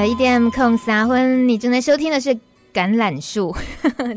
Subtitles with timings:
[0.00, 2.34] 小一点空撒婚，你正在收听的是
[2.72, 3.54] 《橄榄树》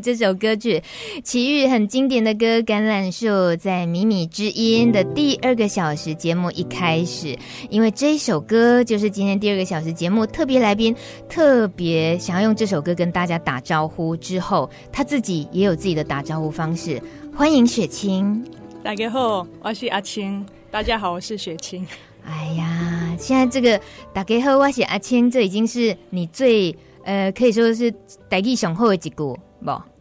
[0.00, 0.82] 这首歌曲，
[1.22, 3.26] 齐豫很经典的歌《橄榄树》
[3.58, 7.38] 在迷你之音的第二个小时节目一开始，
[7.68, 10.96] 因为这一首歌就是今天第二个小时节目特别来宾
[11.28, 16.98] 特别想要用这首歌跟大家打招呼，之后他自己也有自己的打招呼方式，
[17.36, 18.42] 欢迎雪清。
[18.82, 20.46] 大家好，我是阿青。
[20.70, 21.86] 大家好，我是雪清。
[22.24, 23.80] 哎呀，现在这个
[24.12, 26.74] 大家好，我是阿青，这已经是你最
[27.04, 27.92] 呃，可以说是
[28.30, 29.38] 台语上好的一句，不？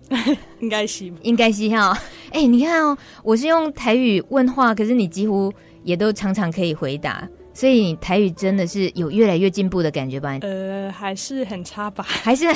[0.59, 1.97] 应该是，应该是哈。
[2.31, 5.51] 哎、欸，你看哦，我是用台语问话，可是你几乎
[5.83, 7.27] 也都常常可以回答。
[7.55, 10.39] 所以你台语真的是有越来越进步的感觉吧？
[10.41, 12.03] 呃，还是很差吧？
[12.09, 12.47] 还是，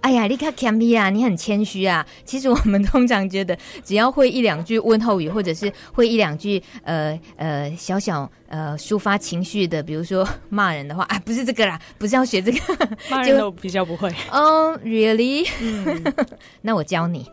[0.00, 2.04] 哎呀，你看 Camby 啊，你很谦虚啊。
[2.24, 14.08] 其实我们通常觉得，只要会一两句问候语，或者是会一两句呃呃小小呃抒发情绪的，比如说 骂人的话，啊，不是这个啦，不是要学这个， 骂人都比较不会。
[14.30, 15.48] 哦、oh,，Really？
[15.60, 16.14] 嗯，
[16.62, 17.26] 那我教你。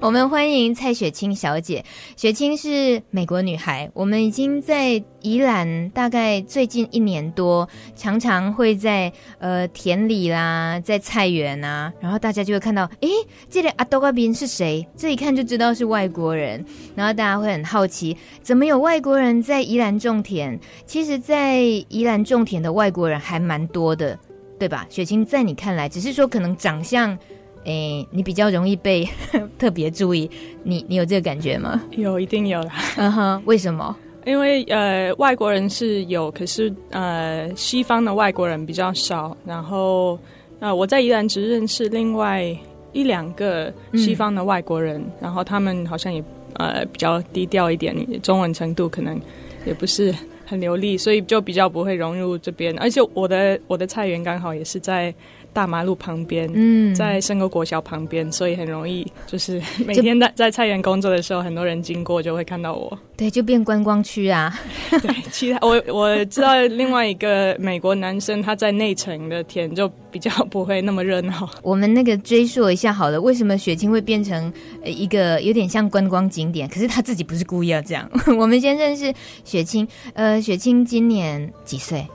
[0.00, 1.84] 我们欢迎蔡雪清小姐。
[2.16, 13.08] 雪清是美国女孩，我们已经在宜兰大概最近一年多，常常会在呃田里啦，在菜园啊，然后大家就会看到，诶，
[13.50, 14.86] 这里阿多嘎宾是谁？
[14.96, 20.58] 这一看就知道是外国人，然后大家会很好奇，怎么有外国人在宜兰种田？
[20.86, 24.18] 其实，在宜兰种田的外国人还蛮多的，
[24.58, 24.86] 对吧？
[24.88, 27.16] 雪清，在你看来，只是说可能长相。
[27.64, 29.06] 哎、欸，你比较容易被
[29.58, 30.30] 特别注意，
[30.62, 31.78] 你你有这个感觉吗？
[31.90, 32.72] 有，一定有啦。
[32.96, 33.94] 嗯哼，为什么？
[34.24, 39.36] 因为呃，外国人是有，可是呃，西方的外国人比较少。
[39.46, 40.18] 然后
[40.60, 42.44] 呃，我在宜兰只认识另外
[42.92, 46.22] 一两个西方的外国人，然后他们好像也
[46.54, 49.20] 呃比较低调一点，中文程度可能
[49.64, 52.76] 也不是很流利，所以就比较不会融入这边。
[52.78, 55.14] 而且我的我的菜园刚好也是在。
[55.58, 62.96] 大马路旁边，嗯，在深沟国小旁边，所以很容易，就是 每天在在菜园工作的时候，很多人经过就会看到我。
[63.16, 64.56] 对，就变观光区啊。
[65.02, 71.50] 对，其他我我知道另外一个美国男生，他在内城的田就比较不会那么热闹。
[71.60, 74.52] 我们那个追溯一下好了，为什么雪清会变成
[74.84, 76.68] 一个有点像观光景点？
[76.68, 78.08] 可是他自己不是故意要这样。
[78.38, 79.12] 我们先认识
[79.44, 82.06] 雪清，呃，雪清今年几岁？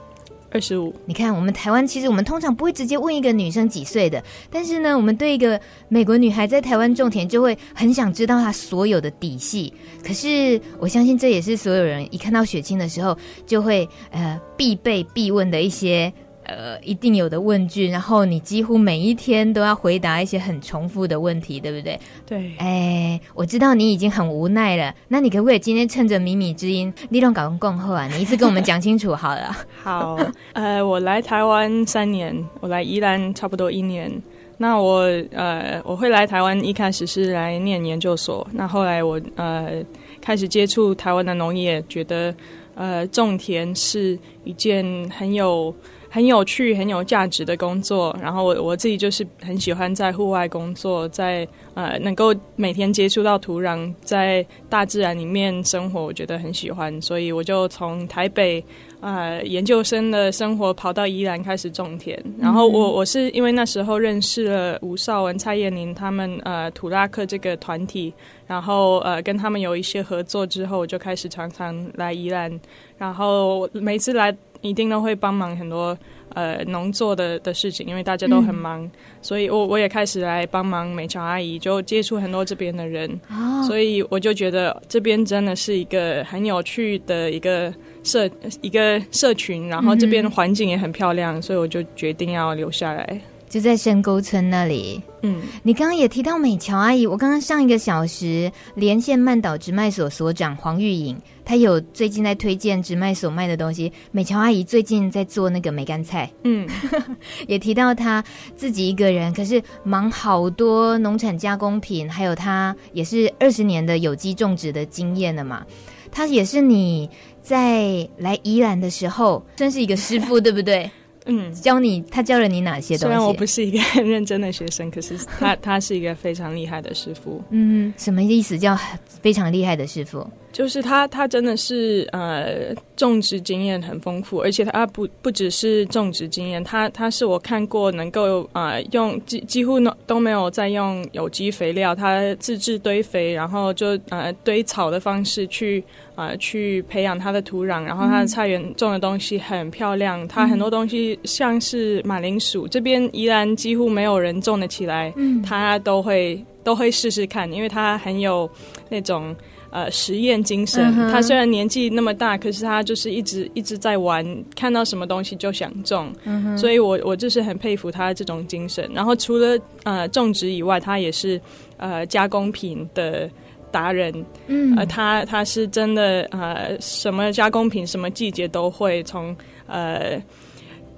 [0.54, 9.74] 二十五，你看，我们台湾其实我们通常不会直接问一个女生几岁的，但是呢，我们对一个美国女孩在台湾种田就会很想知道她所有的底细。
[10.06, 16.12] 可是我相信这也是所有人一看到雪清的时候就会呃必备必问的一些。
[16.44, 21.98] 呃，一定有的问句，然后你几乎每一天都要回答一些很重复的问题，对不对？
[22.26, 22.52] 对。
[22.58, 28.06] 哎，我知道你已经很无奈了，那你可不可以今天趁着米米之音，利用搞共后啊？
[28.08, 29.56] 你一次跟我们讲清楚好了。
[29.82, 30.18] 好，
[30.52, 34.12] 呃，我来台湾三年，我来宜兰差不多一年。
[34.58, 35.00] 那我
[35.32, 39.82] 呃，我会来台湾一开始是来念研究所，那后来我呃
[40.20, 42.34] 开始接触台湾的农业，觉得
[42.74, 45.74] 呃种田是一件很有。
[46.14, 51.44] 很有趣、很有价值的工作，然后我我自己就是很喜欢在户外工作，在
[51.74, 58.64] 呃能够每天接触到土壤，在大自然里面生活，我觉得很喜欢，所以我就从台北
[59.00, 62.16] 呃研究生的生活跑到宜兰开始种田。
[62.38, 68.14] 然后我我是因为那时候认识了吴少文、蔡燕玲他们呃土拉克这个团体，
[68.46, 72.60] 然后呃跟他们有一些合作之后，我就开始常常来宜兰，
[72.96, 74.32] 然后每次来。
[74.68, 75.96] 一定都会帮忙很多
[76.30, 87.72] 呃农作的的事情，因为大家都很忙，嗯、所以我我也开始来帮忙美乔阿姨，就接触很多这边的人，哦，所以我就觉得这边真的是一个很有趣的一个
[88.02, 88.28] 社
[88.62, 93.20] 一个社群，然后这边的环境也很漂亮，嗯，所以我就决定要留下来。
[93.48, 95.00] 就在深沟村那里。
[95.26, 101.16] 嗯，你刚刚也提到美乔阿姨，我刚刚上一个小时连线曼岛直卖所所长黄玉颖，
[101.46, 103.90] 她有最近在推荐直卖所卖的东西。
[104.12, 106.68] 美乔阿姨最近在做那个梅干菜，嗯，
[107.48, 108.22] 也提到她
[108.54, 115.64] 自己一个人，可是忙好多农产加工品，还有她也是二十年的有机种植的经验了嘛。
[116.12, 117.08] 她也是你
[117.40, 120.90] 在来宜兰的时候，真是一个师傅， 对不对？
[121.26, 123.04] 嗯，教你，他教了你哪些东西？
[123.04, 127.42] 虽然我不是一个很 认真的学生，可是他他是一个非常厉害的师傅。
[127.50, 128.78] 嗯，什么意思叫
[129.22, 130.26] 非常厉害的师傅？
[130.54, 145.82] 就是他，他真的是呃种植经验很丰富，而且他不不只是种植经验，他他是我看过能够呃用几几乎都没有在用有机肥料，他自制堆肥，然后就呃堆草的方式去
[146.14, 155.12] 呃去培养他的土壤，然后他的菜园种的东西很漂亮，他很多东西像是马铃薯，这边宜兰几乎没有人种得起来，
[155.44, 158.48] 他都会都会试试看，因为他很有
[158.88, 159.34] 那种。
[159.74, 160.94] 呃，实验精神。
[160.94, 161.10] Uh huh.
[161.10, 164.24] 他虽然年纪那么大，可是他就是一直一直在玩，
[164.54, 166.12] 看到什么东西就想种。
[166.24, 166.56] Uh huh.
[166.56, 168.88] 所以我我就是很佩服他这种精神。
[168.94, 171.40] 然后除了呃种植以外，他也是
[171.76, 173.28] 呃加工品的
[173.72, 174.14] 达人。
[174.46, 174.78] 嗯、uh，huh.
[174.78, 179.36] 呃，他他是真的呃，什么加工品，什么季节都会从
[179.66, 180.22] 呃。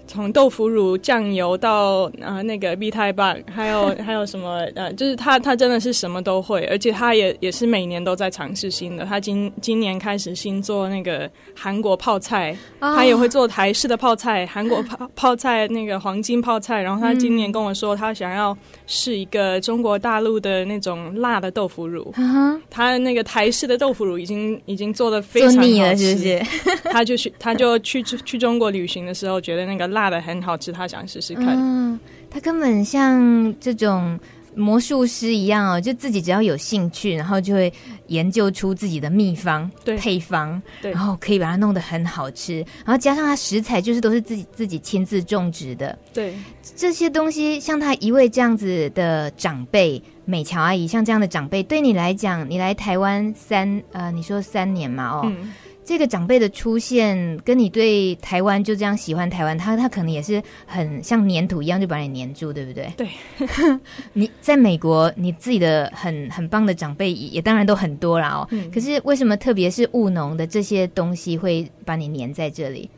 [0.07, 9.05] 从豆腐乳、酱油到呃那个蜜太棒，还有还有什么呃，就是他他真的是什么都会，而且他也也是每年都在尝试新的。
[9.05, 16.81] 他今今年开始新做那个韩国泡菜，哦、他也会做台式的泡菜，韩国泡泡菜那个黄金泡菜。
[16.81, 18.57] 然后他今年跟我说，他想要
[18.87, 22.13] 试一个中国大陆的那种辣的豆腐乳。
[22.17, 26.43] 嗯、他那个台式的豆腐乳已经已经做的非常好吃，腻了是不是？
[26.93, 29.96] 他就去他就去去中国旅行的时候，觉得那个。
[29.97, 31.47] 辣的很好吃，他想试试看。
[31.49, 31.99] 嗯，
[32.29, 34.21] 他根本像这种
[34.55, 37.73] 魔术师一样哦，就自己只要有兴趣，然后就会
[38.09, 42.59] 研究出自己的秘方、对配方，对，然后可以把它弄得很好吃。
[42.85, 46.35] 然后加上他食材就是都是自己自己亲自种植的，对
[46.77, 55.23] 这些东西，像他一位这样子的长辈美乔阿姨，像这样的长辈，对你来讲，你来台湾三呃，你说三年嘛，哦。
[55.25, 55.53] 嗯
[55.87, 62.93] 这个长辈的出现，跟你对台湾就这样喜欢台湾，他他可能也是很像粘土一样，就把你粘住，对不对？
[62.97, 63.09] 对。
[64.13, 68.49] 你在美国，你自己的很很棒的长辈也当然都很多啦哦。
[68.51, 68.69] 嗯。
[68.73, 72.91] 可是为什么特别是务农的这些东西会把你粘在这里？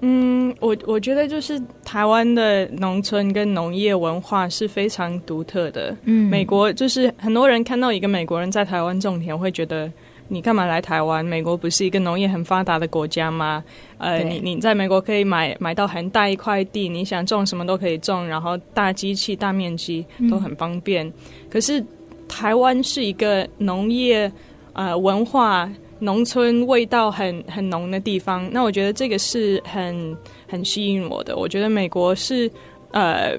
[0.00, 5.96] 嗯，我我觉得就是台湾的农村跟农业文化是非常独特的。
[6.04, 6.30] 嗯。
[6.30, 9.90] 美国就是很多人看到一个美国人在台湾种田，会觉得。
[10.28, 11.24] 你干嘛来台湾？
[11.24, 13.62] 美国不是一个农业很发达的国家吗？
[13.98, 21.06] 呃，你你在美国可以买买到很大一块地，你想种什么都可以种，然后大机器、大面积都很方便。
[21.06, 21.12] 嗯、
[21.50, 21.84] 可是
[22.28, 24.30] 台湾是一个农业
[24.72, 30.16] 呃文化、农村味道很很浓的地方，那我觉得这个是很
[30.48, 31.36] 很吸引我的。
[31.36, 32.50] 我觉得美国是
[32.92, 33.38] 呃。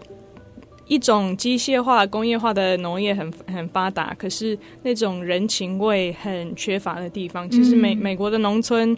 [0.87, 8.95] 一种机械化、工业化的农业很很发达，可是那种人情味很缺乏的地方，其实美美国的农村，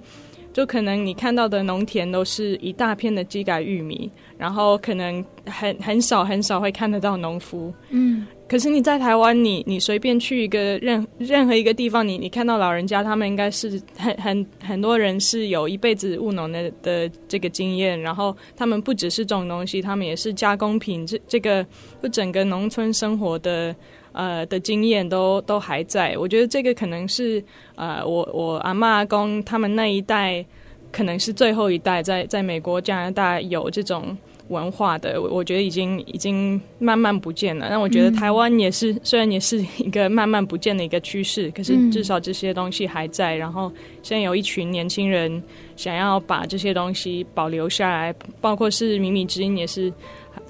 [0.56, 7.74] 就可能你看到的农田都是一大片的机改玉米，然后可能很很少很少会看得到农夫。
[7.90, 8.26] 嗯。
[8.48, 21.66] 可是你在台湾，你你随便去一个任任何一个地方，你你看到老人家，他们应该是很很很多人是有一辈子务农的的这个经验，然后他们不只是种东西，他们也是加工品，这这个
[22.02, 23.76] 就整个农村生活的
[24.16, 26.18] 呃的经验都都还在。
[26.18, 27.44] 我觉得这个可能是
[27.76, 30.44] 呃我我阿妈阿公他们那一代
[30.92, 34.18] 可能是最后一代在在美国加拿大有这种。
[34.50, 37.68] 文化的，我觉得已经已经慢慢不见了。
[37.68, 43.34] 那我觉得台湾也是，嗯、虽然也是一个慢慢不见的一个趋势，可是至少这些东西还在。
[43.34, 43.72] 嗯、然后
[44.04, 45.42] 现在有一群年轻人
[45.76, 49.92] 想要把这些东西保留下来，包括是米米之音也是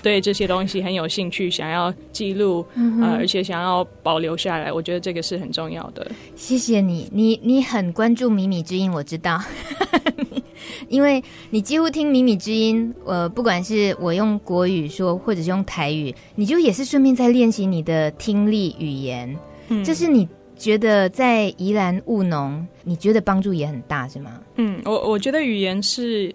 [0.01, 4.71] 对这些东西很有兴趣，想要记录，嗯、呃，而且想要保留下来。
[4.71, 6.09] 我觉得这个是很重要的。
[6.35, 9.41] 谢谢你，你你很关注米米之音，我知道。
[10.89, 19.35] 因为你几乎听米米之音，呃，不管是我用国语说，或者是用台语，你就也是顺便在练习你的听力语言。
[19.69, 24.39] 嗯，就是你觉得在宜兰务农，你觉得帮助也很大，是吗？
[24.57, 26.33] 嗯，我我觉得语言是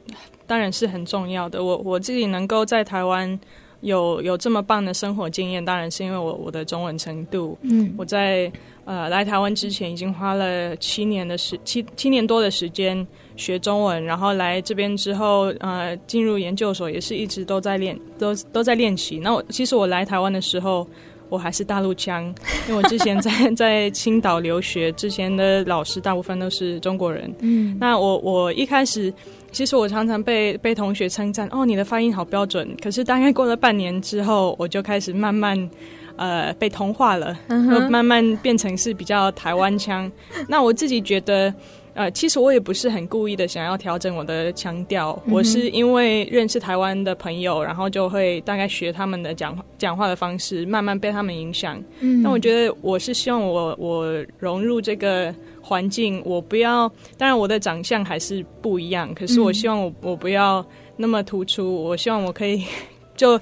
[0.51, 1.63] 当然是很重要的。
[1.63, 3.39] 我我自己能够在台湾
[3.83, 7.57] 有有这么棒的生活经验，当然是因为我我的中文程度。
[7.63, 8.51] 嗯，我在
[8.85, 13.07] 呃来台湾之前已经花了七年的时七七年多的时间。
[13.37, 19.19] 学中文，然后来这边之后，呃，进入研究所也是一直都在练，都都在练习。
[19.19, 20.87] 那我其实我来台湾的时候，
[21.31, 22.23] 我还是大陆腔，
[22.69, 27.35] 因为我之前在 在青岛留学，之前的老师大部分都是中国人。
[27.39, 29.11] 嗯，那我我一开始，
[29.53, 32.69] 其实我常常被被同学称赞，哦，你的发音好标准。
[32.83, 35.71] 可是大概过了半年之后，我就开始慢慢。
[36.17, 37.35] 呃被同化了，
[37.89, 40.11] 慢慢变成是比较台湾腔。
[40.49, 41.55] 那我自己觉得。
[42.01, 51.79] 呃，其实我也不是很故意的想要调整我的腔调，嗯、我是因为认识台湾的朋友，然后就会大概学他们的讲讲话的方式，慢慢被他们影响。
[52.01, 60.65] 嗯，那我觉得我是希望我我融入这个环境，我不要，当然我的长相还是不一样，可是我希望我我不要
[60.97, 62.65] 那么突出，我希望我可以
[63.15, 63.39] 就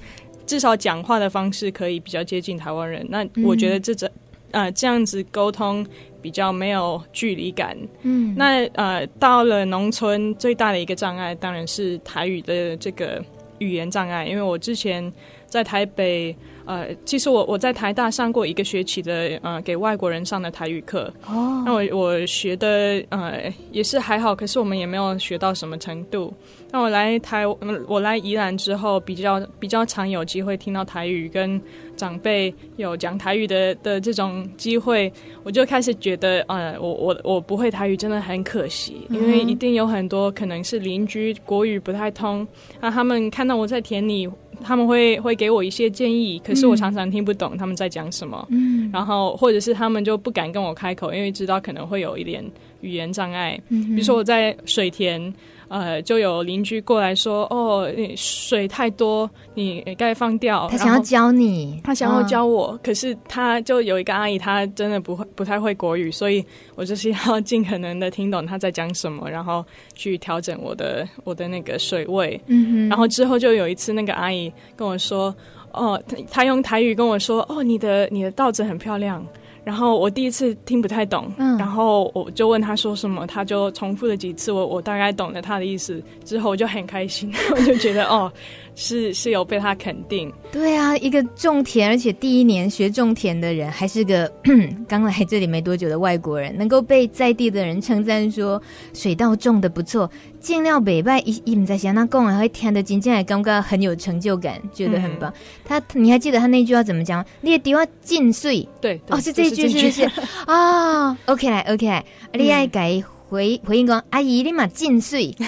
[0.47, 3.07] 至少讲话的方式可以比较接近台湾人。
[3.09, 4.09] 那我觉得这这、
[4.51, 5.87] 嗯、呃这样子沟通。
[6.21, 13.25] 比较没有距离感，嗯，那呃，到了农村最大的一个障碍当然是台语的这个
[13.59, 15.13] 语言障碍，因为我之前
[15.47, 16.37] 在台北。
[16.69, 26.31] 呃，其实我我在台大上过一个学期的呃给外国人上的台语课，哦，那我我学的呃也是还好，可是我们也没有学到什么程度。
[26.71, 31.59] 那我来台我来宜兰之后，比较比较常有机会听到台语，跟
[31.97, 35.11] 长辈有讲台语的的这种机会，
[35.45, 42.47] 我就开始觉得呃我我我不会台语真的很可惜，因为一定有很多可能是邻居国语不太通，
[42.79, 44.29] 那他们看到我在田里。
[44.63, 48.47] 他们会会给我一些建议，可是我常常听不懂他们在讲什么。
[48.51, 52.45] 嗯，然后或者是他们就不敢跟我开口，因为知道可能会有一点
[52.81, 53.61] 语言障碍。
[53.69, 55.33] 嗯，比如说我在水田。
[55.69, 66.45] 呃，就有邻居过来说：“哦，你水太多，你该放掉。”他想要教你，他想要教我，哦、可是他就有一个阿姨，她真的不会不太会国语，所以
[66.75, 72.41] 我就是要尽可能的听懂他在讲什么，然后去调整我的我的那个水位。
[72.47, 75.35] 嗯哼，然后之后就有一次，那个阿姨跟我说
[75.73, 79.23] ：“哦，她用台语跟我说：‘哦，你的你的稻子很漂亮。’”
[79.65, 88.33] 然后我第一次听不太懂，嗯，然后我就问他说什么，他就重复了几次，我我大概懂了他的意思，之后我就很开心， 我就觉得哦。
[88.81, 94.33] 是是有被他肯定，对啊，一个种田而且第一年学种田的人，还是个
[94.87, 98.63] 刚来这里没多久的外国人，能够被在地的人称赞说
[98.95, 100.09] 水稻种的不错，
[100.41, 105.31] 见料北拜一一在想那讲完会听得进进来，刚刚很有成就感，觉得很棒。
[105.31, 107.25] 嗯、他你还记得他那句话怎么讲？
[107.41, 110.03] 你的地话进碎，对，对，哦，是这一句是不是？
[110.47, 115.35] 啊、 哦、，OK 来 OK 来，你爱改回回应讲阿姨你嘛进碎。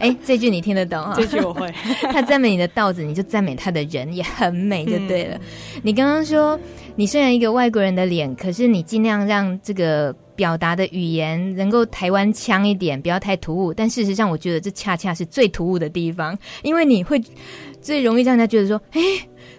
[0.00, 1.14] 哎，这句你听得懂哈？
[1.16, 1.72] 这句我会。
[2.12, 5.36] 他赞美你的稻子，你就赞美他的人，也很美，就对了。
[5.36, 5.40] 嗯、
[5.82, 6.58] 你刚刚说，
[6.96, 13.72] 你虽然一个外国人的脸，可是你尽量让这个表达的语言能够台湾腔一点，不要太突兀。
[13.72, 17.22] 但事实上，我觉得这恰恰是最突兀的地方，因为你会
[17.80, 19.00] 最容易让人家觉得说：“哎，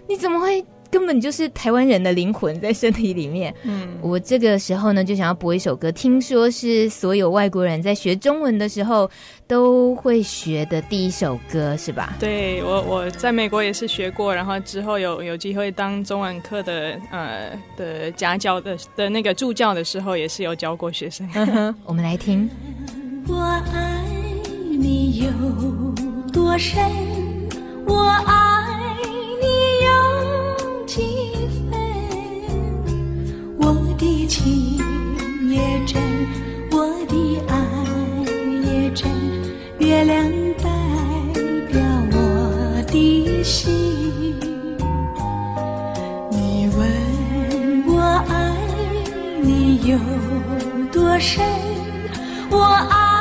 [0.08, 3.54] 你怎么会？”根本就是台湾人的灵魂在身体里面。
[3.62, 9.10] 嗯，我这个时候呢，就想要播一首歌，听说是所有外国人在学中文的时候
[9.46, 12.14] 都会学的第一首歌，是吧？
[12.18, 21.28] 对，我我在美国也是学过，然后之后有有机会当中文课的呃的家教的的那个助教的时候，也是有教过学生。
[21.84, 22.48] 我们来听。
[23.28, 23.36] 我
[23.74, 24.04] 爱
[24.78, 25.30] 你有
[26.32, 26.80] 多深？
[27.86, 28.55] 我爱。
[30.86, 31.02] 几
[31.68, 31.76] 分？
[33.58, 34.78] 我的情
[35.50, 36.00] 也真，
[36.70, 37.14] 我的
[37.48, 37.56] 爱
[38.62, 39.10] 也真，
[39.78, 40.24] 月亮
[40.62, 40.64] 代
[41.72, 42.16] 表我
[42.86, 43.68] 的心。
[46.30, 46.78] 你问
[47.88, 48.32] 我爱
[49.42, 49.98] 你有
[50.92, 51.44] 多深？
[52.48, 53.15] 我爱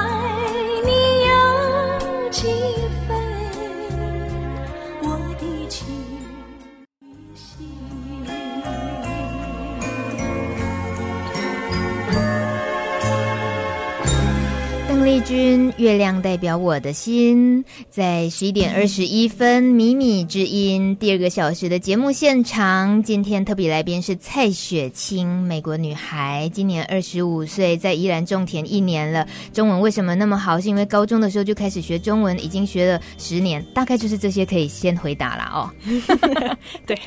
[15.05, 29.27] 丽君，月亮代表我的心，在十一点二十一分，米米之音第二个小时的节目现场，今天特别来宾是蔡雪清，美国女孩，今年二十五岁，在宜兰种田一年了。
[29.53, 30.59] 中文为什么那么好？
[30.59, 33.63] 是因为高中的时候就开始学中文，已经学了十年。
[33.75, 35.69] 大概就是这些可以先回答了哦。
[36.87, 36.99] 对，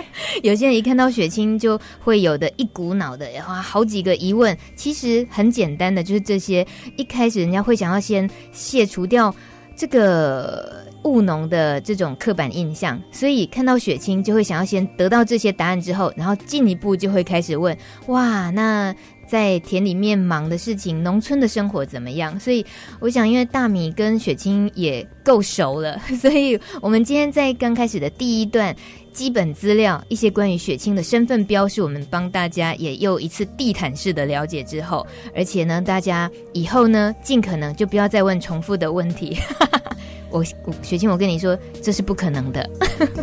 [0.44, 6.64] 有些人一看到雪清就会有的一股脑的哇，好几个疑问，其实很简单的，就是这些。
[6.96, 7.87] 一开始人家会想。
[7.88, 9.34] 然后先卸除掉
[9.74, 17.74] 这个务农的这种刻板印象，所以看到雪清就会想要先得到这些答案之后，然后进一步就会开始问：
[18.08, 18.94] 哇，那
[19.26, 22.38] 在田里面忙的事情，农村的生活怎么样？
[22.38, 22.64] 所以
[23.00, 28.76] 我想，因为大米跟雪清也够熟了， 所以我们今天在刚开始的第一段。
[29.18, 39.36] 基本资料，一些关于雪清的身份标识，我们帮大家也又一次地毯式的了解之后，而且呢，大家以后呢，尽可能就不要再问重复的问题。
[40.30, 42.70] 我我雪清，我跟你说，这是不可能的。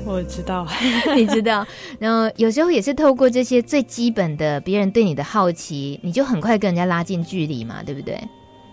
[0.05, 0.67] 我知道，
[1.15, 1.65] 你知道。
[1.97, 8.19] 然后有时候也是透过这些最基本的别人对你的好奇，你就很快跟人家拉近距离嘛，对不对？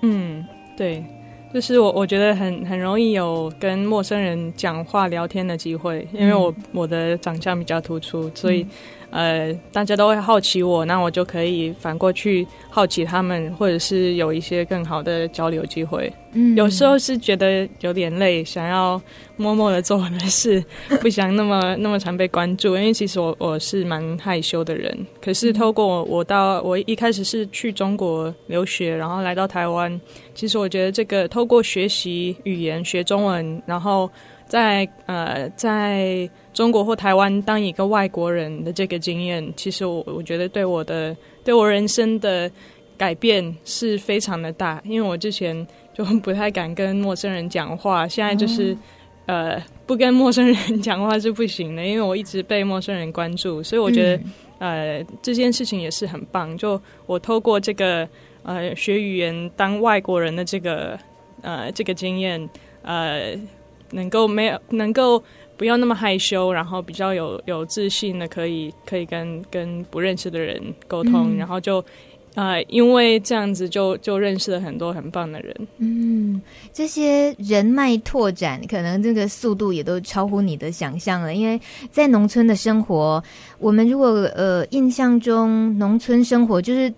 [0.02, 0.44] 嗯，
[0.76, 1.04] 对。
[1.52, 8.66] 就是我，我觉得很很容易有跟陌生人讲话聊天的机会，因为我我的长相比较突出，所以。
[9.12, 16.10] 呃，大家都会好奇我，那我就可以反过去好奇他们，或者是有一些更好的交流机会。
[16.32, 18.98] 嗯，有时候是觉得有点累，想要
[19.36, 20.64] 默默的做我的事，
[21.02, 22.74] 不想那么那么常被关注。
[22.74, 30.00] 因为其实我我是蛮害羞的人，可是透过我，我到我一开始是去中国留学，然后来到台湾，
[30.34, 34.10] 其实我觉得这个透过学习语言，学中文，然后
[34.46, 36.26] 在呃在。
[36.52, 42.50] 中国或台湾当一个外国人的这个经验，其实我我觉得对我的对我人生的
[42.98, 44.80] 改变是非常的大。
[44.84, 48.76] 因为我之前就不太敢跟陌生人讲话，现在就是、
[49.26, 54.16] 嗯、呃不跟陌生人讲话是不行的，因为我一直被陌生人关注，所以我觉得、
[54.58, 56.56] 嗯、呃这件事情也是很棒。
[56.58, 58.06] 就我透过这个
[58.42, 60.98] 呃学语言当外国人的这个
[61.40, 62.46] 呃这个经验，
[62.82, 63.34] 呃
[63.92, 65.24] 能够没有能够。
[65.56, 71.84] 不要那么害羞，然后比较有有自信的，可以可以跟跟不认识的人沟通，嗯、然后就
[72.34, 75.54] 呃，因为这样子就就认识了很多很棒的人。
[75.78, 76.40] 嗯，
[76.72, 81.34] 这些人脉拓展，可能这个速度也都超乎你的想象了。
[81.34, 83.22] 因为在农村的生活，
[83.58, 86.92] 我们如果呃印象中农村生活就是。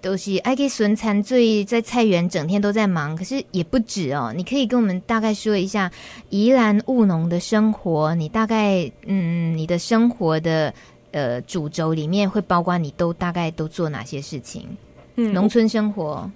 [0.00, 4.32] 都是爱给孙残最在菜园整天都在忙，可是也不止哦。
[4.36, 5.90] 你可以跟我们大概说一下
[6.30, 10.72] 宜兰务农的生活，你大概嗯，你的生活的
[11.10, 14.64] 呃主轴里面会包括你都大概都做哪些事情？
[15.16, 16.30] 嗯，农村生活。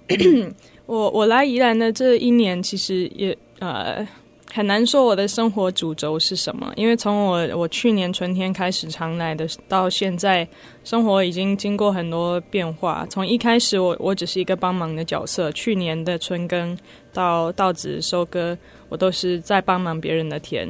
[0.85, 4.07] 我我来宜兰的这一年，其实也呃。
[4.51, 10.47] 很难说我的生活主轴是什么，因为从我我去年春天开始常来的到现在，
[10.83, 13.05] 生活已经经过很多变化。
[13.09, 16.77] 从一开始我我只是一个帮忙的角色，去年的春耕
[17.11, 18.55] 到稻子收割，
[18.89, 20.69] 我都是在帮忙别人的田。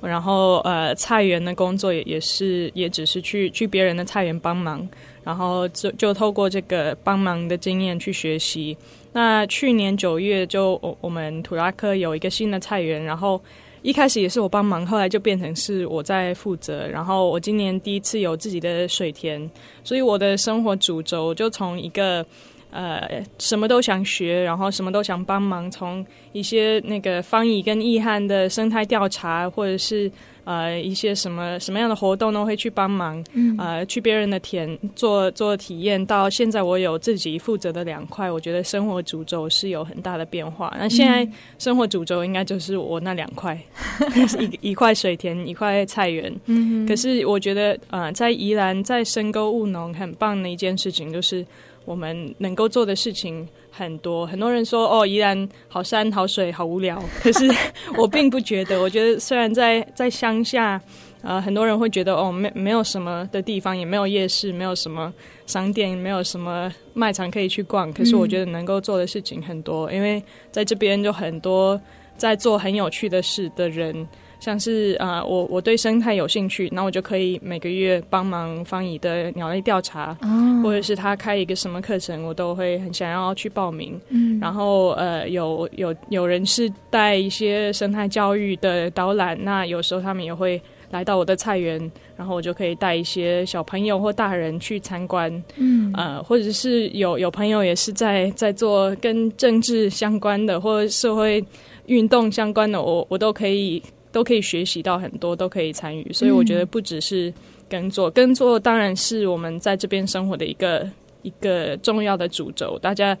[0.00, 4.86] 然后呃，菜园的工作也也是也只是去去别人的菜园帮忙，
[5.24, 8.76] 然后就就透过这个帮忙的经验去学习。
[9.16, 13.40] 那去年九月就我我们土拉克有一个新的菜园，然后
[13.82, 16.84] 一开始也是我帮忙，后来就变成是我在负责。
[16.88, 19.48] 然后我今年第一次有自己的水田，
[19.84, 22.26] 所以我的生活主轴就从一个
[22.70, 30.10] 呃什么都想学，然后什么都想帮忙，从一些那个方乙跟易汉的生态调查，或者是。
[30.44, 36.04] 呃，一些什么什么样的活动呢会去帮忙，嗯、呃，去别人的田做做体验。
[36.06, 40.74] 到现在我有自己负责的两块，我觉得生活主轴是有很大的变化。
[40.78, 41.26] 那现在
[41.58, 43.58] 生活主轴应该就是我那两块，
[44.14, 46.34] 嗯、一一块水田， 一块菜园。
[46.46, 51.44] 嗯，可是我觉得，呃，在宜兰在深沟务农很棒的一件事情就是。
[51.86, 57.50] 我们能够做的事情很多，很多人说哦，宜兰好山好水好无聊， 可是
[57.98, 58.80] 我并不觉得。
[58.80, 60.80] 我觉得虽然在在乡下，
[61.22, 65.12] 呃，很多人会觉得哦，没没有什么的地方，也没有夜市，没有什么
[65.46, 67.92] 商店，没有什么卖场可以去逛。
[67.92, 71.80] 可是我觉得能够做的事情很多，嗯、因为在这边就很多
[72.16, 74.06] 在做很有趣的事的人。
[74.44, 83.98] 像是啊、呃，我我对生态有兴趣，那我就可以每个月帮忙方怡的鸟类调查，哦、或者是他开一个什么课程，我都会很想要去报名。
[84.10, 91.80] 嗯，然后呃，有有有人是带一些生态教育的导览，那有时候他们也会来到我的菜园，
[92.14, 95.32] 然后我就可以带一些小朋友或大人去参观。
[95.56, 101.42] 嗯，呃，或者是有有朋友也是在在做跟政治相关的或者社会
[101.86, 103.82] 运动相关的，我我都可以。
[104.14, 107.34] 都可以学习到很多，都可以参与，所以我觉得不只是
[107.68, 110.88] 耕作，耕作当然是我们在这边生活的一个
[111.22, 112.78] 一个重要的主轴。
[112.78, 113.18] 大家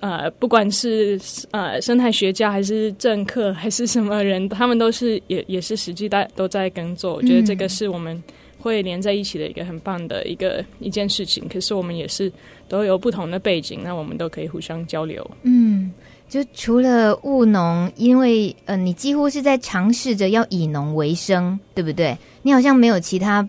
[0.00, 1.16] 呃，不管是
[1.52, 7.14] 呃生态学家还是政客还是什么人，他们都是也也是实际在都在耕作。
[7.14, 8.20] 我觉得这个是我们
[8.58, 11.48] 会连在一起的一个很棒的一个一件事情。
[11.48, 12.32] 可是我们也是
[12.68, 15.24] 都有不同的背景，那我们都可以互相交流。
[15.44, 15.92] 嗯。
[16.28, 22.16] 就除了务农，因为呃，你几乎是在尝试着要以农为生，对不对？
[22.42, 23.46] 你好像没有其他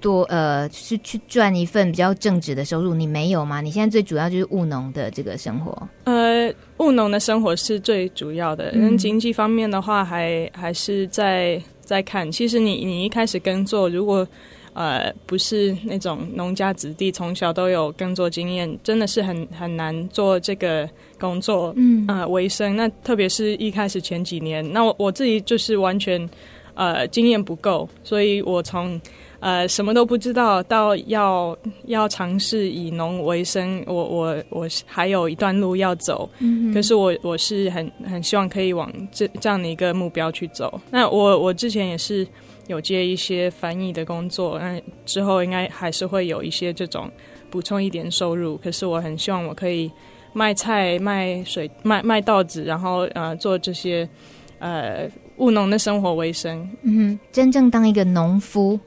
[0.00, 3.60] 多呃，是去赚一份比较正直的收入，你没有吗？
[3.60, 5.76] 你现在最主要就是务农的这个生活。
[6.04, 12.30] 呃，务农的生活是最主要的，嗯，经济方面的话还还是在在看。
[12.30, 14.26] 其实你你一开始耕作，如果
[14.72, 22.76] 呃不是那种农家子弟，从小都有耕作经验，真的是很很难做这个工作，嗯呃为生。
[22.76, 26.28] 那特别是一开始前几年，那我我自己就是完全
[26.74, 29.00] 呃经验不够，所以我从
[29.40, 31.56] 呃，什么都不知道，到要
[31.86, 36.28] 要尝试以农为生，我我我还有一段路要走。
[36.40, 40.78] 嗯，可是我我是很很希望可以往这这样的一个目标去走。
[40.90, 42.26] 那我我之前也是
[42.66, 47.10] 有接一些翻译的工作，那之后应该还是会有一些这种
[47.50, 48.56] 补充一点收入。
[48.58, 49.90] 可是我很希望我可以
[50.32, 54.08] 卖菜、卖水、卖卖稻子，然后呃做这些
[54.58, 56.68] 呃务农的生活为生。
[56.82, 58.78] 嗯，真正当一个农夫。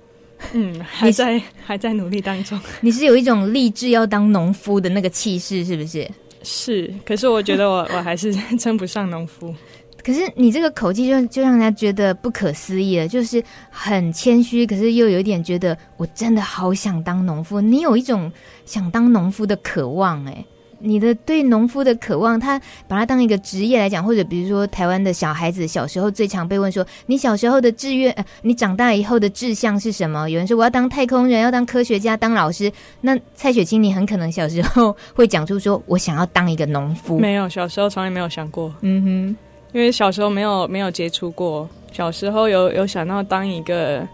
[0.52, 2.60] 嗯，还在还在努力当中。
[2.82, 6.10] 你是有一种立志要当农夫的那个气势，是不是？
[6.44, 9.56] 是，可是我觉得我我还是称不上农夫。
[10.04, 17.62] 可是你这个口气就就让人家觉得不可思议了，就是很谦虚，可是又有一点觉得我真的好想当农夫。
[17.62, 18.32] 你有一种
[18.66, 20.44] 想当农夫的渴望，哎。
[20.86, 38.70] 你的对农夫的渴望，他把它当一个职业来讲，或者比如说台湾的小孩子小时候最常被问说：“你小时候的志愿，呃，你长大以后的志向是什么？”有人说：“我要当太空人，要当科学家，当老师。”那蔡雪清，你很可能小时候会讲出说：“我想要当一个农夫。”没有，小时候从来没有想过。
[38.82, 39.38] 嗯哼，
[39.74, 44.08] 因为小时候没有没有接触过，小时候有有想到当一个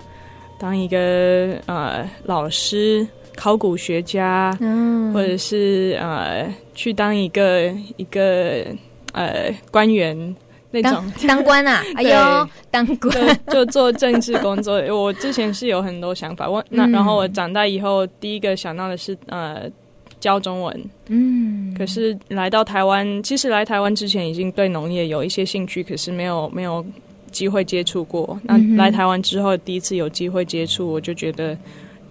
[0.58, 3.08] 当一个呃老师。
[3.36, 8.66] 考古学家，嗯，或者是呃，去当一个一个
[9.14, 10.36] 呃官员
[10.72, 10.92] 那种。
[10.92, 13.40] 当，当官啊， 哎呦，当官。
[13.48, 14.82] 就，就做政治工作。
[14.94, 19.72] 我之前是有很多想法，我那然后我长大以后，第一个想到的是呃
[20.20, 26.86] 教中文，嗯，可是来到台湾，其实来台湾之前已经对农业有一些兴趣，可是没有没有
[27.32, 28.40] 机会接触过。
[28.44, 31.58] 那来台湾之后，第一次有机会接触，我就觉得。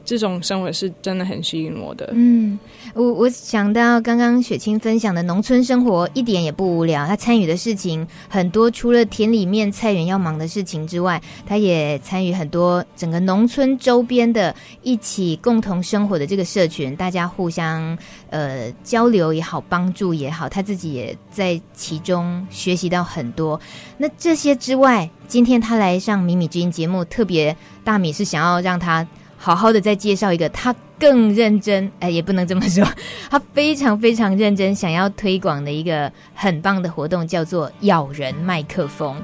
[0.09, 2.09] 这种生活是真的很吸引我的。
[2.14, 2.59] 嗯，
[2.94, 7.07] 我我想到刚刚雪清分享的农村生活一点也不无聊。
[7.07, 17.99] 他参与的事情很多，除了田里面菜园要忙的事情之外，他也参与很多整个农村周边的一起共同生活的这个社群，大家互相
[18.31, 23.61] 呃交流也好，帮助也好，他自己也在其中学习到很多。
[23.99, 29.07] 那这些之外，今天他来上《米米之音》节目，特别大米是想要让他。
[29.38, 32.85] 好好的再介绍一个，他更认真，哎，也不能这么说，
[33.31, 39.16] 他非常非常认真，想要推广的一个很棒的活动，叫做“咬人麦克风”。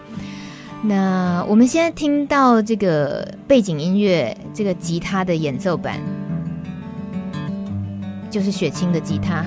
[0.86, 5.98] 那我们现在听到这个背景音乐，这个吉他的演奏版，
[8.30, 9.44] 就是雪清的吉他。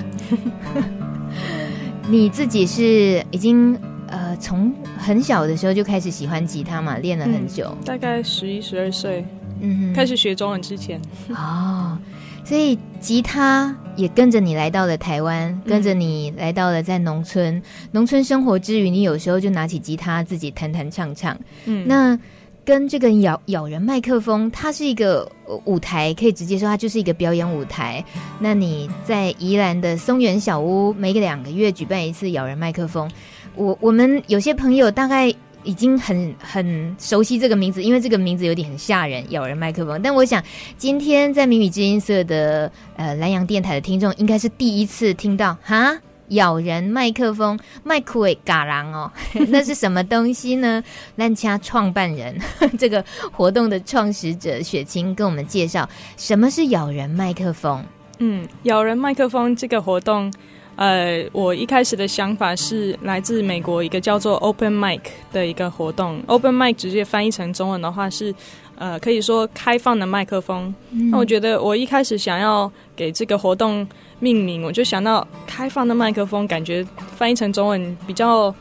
[2.09, 6.97] 你自己是已经呃从很小的时候就开始喜欢吉他嘛？
[6.97, 9.23] 练了很久，嗯、大概十一、十二岁。
[9.61, 11.97] 嗯，开始学中文之前哦，
[12.43, 17.61] 所以吉他也跟着你来到了台湾，跟着你来到了在农村。
[17.91, 21.37] 农村生活之余，你有时候就拿起吉他自己弹弹唱唱。
[21.65, 22.17] 嗯，那
[22.63, 25.29] 跟这个咬咬人麦克风，它是一个
[25.65, 28.03] 舞台，可以直接说它就是一个表演舞台。
[28.39, 33.09] 那你在宜兰的松原小屋，每个两个月举办一次咬人麦克风。
[33.55, 35.33] 我我们有些朋友大概。
[35.63, 40.01] 已经很很熟悉这个名字，因为这个名字有点很吓人，咬人麦克风。
[40.01, 40.41] 但我想，
[40.77, 45.97] 今天在迷你之音社的呃兰阳电台的听众，应该是第一次听到哈
[46.29, 49.11] 咬人麦克风麦克威嘎郎哦，
[49.49, 50.83] 那是什么东西呢？
[51.15, 52.37] 烂掐创办人
[52.77, 57.83] 这个活动的创始者雪清跟我们介绍什么是咬人麦克风。
[58.19, 60.31] 嗯，咬人麦克风这个活动。
[60.77, 65.01] 呃，我一开始的想法是来自美国一个叫做 Open Mic
[65.33, 66.21] 的一个活动。
[66.27, 68.31] Open Mic 直接翻译成中文的话是，
[68.77, 70.73] 呃，可以说开放的麦克风。
[70.91, 71.09] 嗯。
[71.09, 73.87] 那我觉得我一开始想要给这个活动
[74.19, 76.85] 命名，我就想到开放的麦克风，感觉
[77.15, 78.53] 翻译成中文比较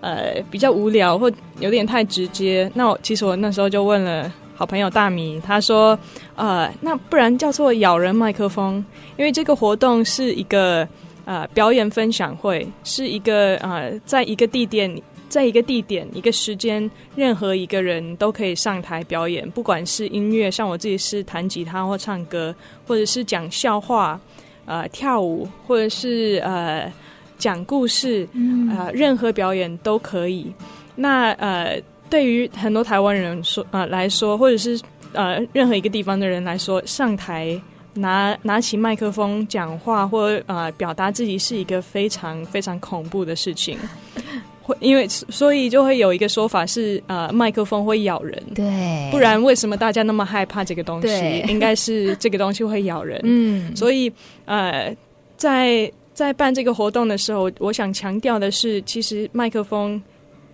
[0.00, 2.70] 呃比较无聊或有点太直接。
[2.74, 5.98] 那我其实我那时候就问了好朋友大米，他说，
[6.36, 8.76] 呃，那不然叫做咬人麦克风，
[9.16, 10.88] 因为这个活动是一个。
[11.26, 22.54] 呃，表演分享会是一个呃，在一个地点，在一个地点，一个时间，任何一个人都可以上台表演，不管是音乐，像我自己是弹吉他或唱歌，
[22.86, 24.20] 或者是讲笑话，
[24.66, 26.92] 呃，跳舞，或者是呃
[27.36, 28.28] 讲故事，
[28.70, 30.46] 呃，任何表演都可以。
[30.94, 34.80] 那呃，对于很多台湾人说呃来说，或者是
[35.12, 37.60] 呃任何一个地方的人来说，上台。
[37.96, 43.78] 拿拿起麦克风讲话或呃表达自己是一个非常非常恐怖的事情，
[44.62, 51.06] 会因为所以就会有一个说法是，呃，麦克风会咬人，对，不然为什么大家那么害怕这个东西？
[51.06, 51.44] 对。
[51.48, 54.12] 应该是这个东西会咬人，嗯，所以
[54.44, 54.94] 呃，
[55.36, 60.02] 在在办这个活动的时候，我想强调的是，其实麦克风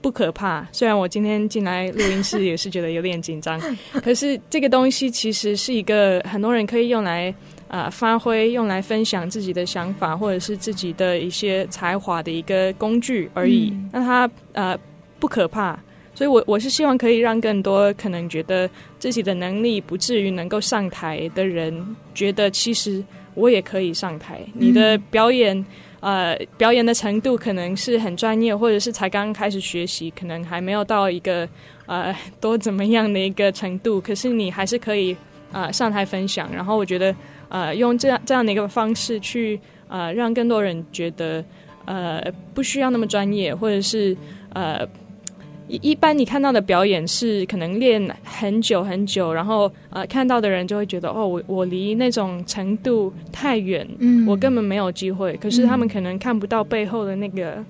[0.03, 0.67] 不可怕。
[0.73, 3.59] 虽然我今天进来录音室也是觉得有点紧张，
[4.03, 7.35] 可是这个东西其实是一个很多人可以用来。
[7.69, 13.73] 啊、呃，发挥用来分享自己的想法，或者是自己的一些才华的一个工具而已。
[13.91, 14.79] 那、嗯、它呃
[15.19, 15.75] 不可怕，
[16.15, 24.43] 所以我我是希望可以让更多可能觉得自己的能力不至于能够上台的人，觉得其实我也可以上台。
[24.49, 25.65] 嗯、你的表演
[26.03, 31.49] 呃表演的程度可能是很专业，或者是才刚开始学习，可能还没有到一个
[31.87, 35.17] 呃多怎么样的一个程度，可是你还是可以、
[35.53, 36.51] 呃、上台分享。
[36.53, 37.17] 然后我觉得。
[37.53, 41.45] 呃，用这样这样的一个方式去呃，让更多人觉得
[41.85, 42.19] 呃，
[42.55, 44.17] 不需要那么专业，或者是
[44.55, 44.89] 呃，
[45.73, 55.35] 一一般你看到的表演是可能练很久很久，然后呃，看到的人就会觉得哦，我我离那种程度太远，嗯，我根本没有机会。
[55.41, 57.65] 可是他们可能看不到背后的那个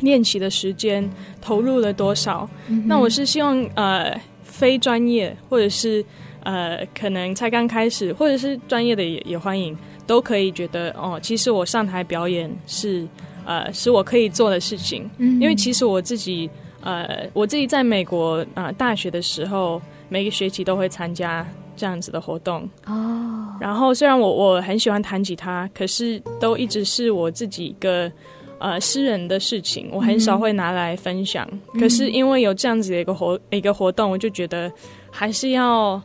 [0.00, 1.08] 练习的时间
[1.40, 2.50] 投入了多少。
[2.66, 6.04] 嗯、那我是希望呃，非专业或者是。
[6.42, 13.06] 呃，可能才刚开始，或者是专业的也也欢迎，都可以觉得哦，其实我上台表演是
[13.44, 15.06] 呃是我可以做的事情。
[15.18, 16.48] 嗯，因为其实我自己
[16.82, 23.56] 呃我自己在美国啊、呃、大学的时候，每个学期都会参加这样子的活动哦。
[23.60, 28.10] 然后虽然我我很喜欢弹吉他，可是都一直是我自己一个
[28.58, 31.46] 呃私人的事情，我很少会拿来分享。
[31.74, 34.72] 嗯、可是因为有这样子的一个活一个活动，我就觉得
[35.10, 36.02] 还是要。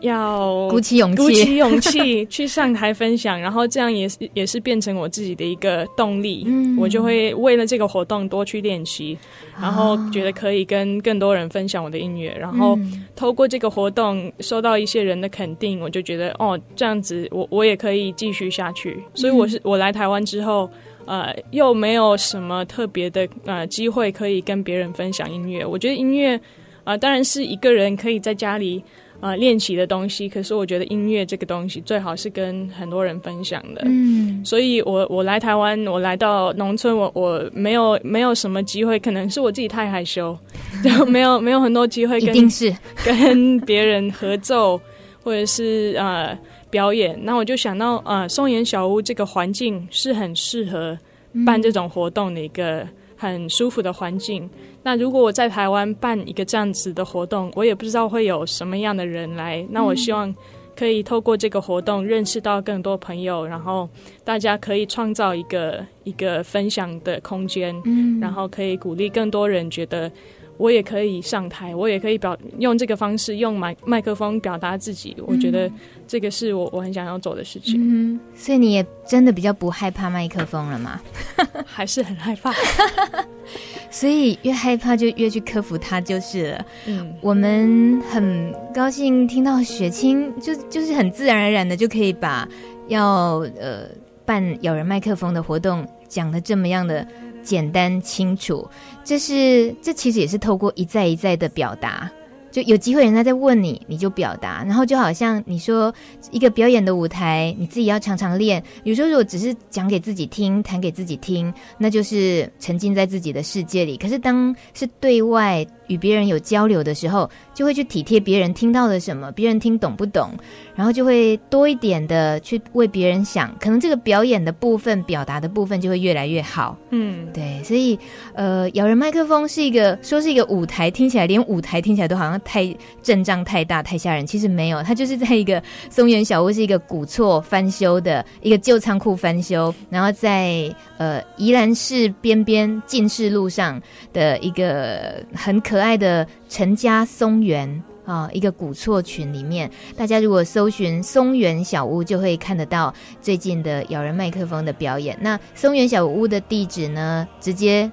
[0.00, 6.44] 要鼓起勇气，鼓起勇气 去上台分享，然后这样也是也是变成我自己的一个动力。
[6.46, 9.16] 嗯，我就会为了这个活动多去练习，
[9.60, 12.78] 然后觉得可以跟更多人分享我的音乐，然后
[13.14, 19.02] 透过这个活动收到一些人的肯定，我就觉得哦，这样子我我也可以继续下去。
[19.14, 20.68] 所以我是我来台湾之后，
[21.06, 25.64] 呃，又没有什么特别的呃机会可以跟别人分享音乐。
[25.64, 26.36] 我觉得音乐
[26.84, 28.84] 啊，呃，当然是一个人可以在家里。
[29.20, 33.82] 啊、呃，练习的东西，可是我觉得音乐这个东西最好是跟很多人分享的。
[33.86, 40.36] 嗯，所以我我来台湾，我来到农村，我我没有没有什么机会，可能是我自己太害羞，
[40.84, 42.74] 就没有没有很多机会跟一定是
[43.04, 44.80] 跟别人合奏
[45.22, 46.38] 或者是呃
[46.70, 47.18] 表演。
[47.22, 50.98] 那我就想到，呃，松岩小屋这个环境是很适合
[51.44, 54.48] 办这种活动的一个很舒服的环境。
[54.82, 59.66] 那如果我在台湾办一个这样子的活动，我也不知道会有什么样的人来。
[59.70, 60.32] 那我希望
[60.76, 63.88] 可以透过这个活动认识到更多朋友，然后
[64.22, 70.10] 大家可以创造一个一个分享的空间，嗯，然后可以鼓励更多人觉得。
[70.58, 75.14] 我也可以上台，我也可以表用这个方式用麦麦克风表达自己。
[75.26, 75.70] 我觉得
[76.06, 77.76] 这个是我我很想要做的事情。
[77.78, 81.00] 嗯，所以你也真的比较不害怕麦克风了吗？
[81.66, 82.52] 还是很害怕。
[83.90, 86.66] 所以越害怕就越去克服它就是了。
[86.86, 92.46] 嗯，我们很高兴听到雪清就就是很自然而然的就可以把
[92.88, 93.88] 要呃
[94.24, 97.06] 办咬人麦克风的活动讲的这么样的。
[97.46, 98.68] 简单清楚，
[99.04, 102.10] 这是这其实也是透过一再一再的表达。
[102.50, 105.94] 就有机会人家在问你，你就表达，然后就好像你说
[106.30, 108.62] 一个表演的舞台，你自己要常常练。
[108.84, 113.98] 有时候如果只是讲给自己听，弹给自己听，那就是沉浸在自己的世界里。
[113.98, 120.30] 可是当是对外与别人有交流的时候，就会去体贴别人听到了什么，别人听懂不懂，
[120.76, 126.78] 然后就会多一点的去为别人想，可能这个表演的部分、表达的部分就会越来越好。
[126.90, 127.98] 嗯，对，所以
[128.34, 132.36] 呃，咬人麦克风是一个说是一个舞台，听起来连舞台听起来都好像。
[132.44, 143.80] 太阵仗太大太吓人，其实没有，它就是在一个松原小屋，是一个古厝翻修的一个旧仓库翻修，然后在呃宜兰市边边进士路上
[144.12, 155.18] 的一个很可爱的陈家松原啊，一个古厝群里面，大家如果搜寻松原小屋，就会看得到最近的咬人麦克风的表演。
[155.20, 157.90] 那松原小屋的地址呢，直接。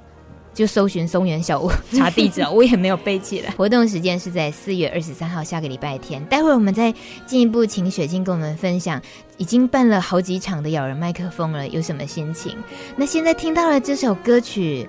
[0.54, 3.49] 就搜寻松原小屋查地址啊，我也没有背起来。
[3.58, 6.23] 活动时间是在四月二十三号，下个礼拜天。
[6.26, 6.93] 待会儿我们再
[7.26, 9.02] 进一步请雪晶跟我们分享，
[9.38, 12.56] 已经办了好几场的咬人麦克风了，有什么心情？
[12.95, 14.88] 那现在听到了这首歌曲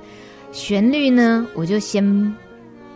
[0.53, 2.37] 旋律呢，我就先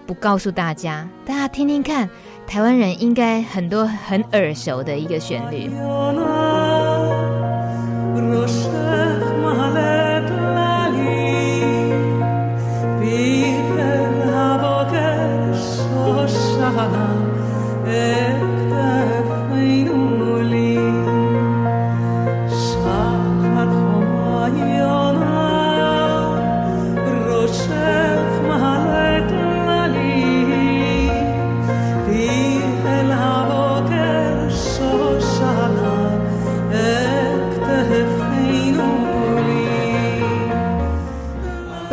[0.09, 2.09] 不告诉大家，大家听听看，
[2.47, 5.71] 台湾人应该很多很耳熟的一个旋律。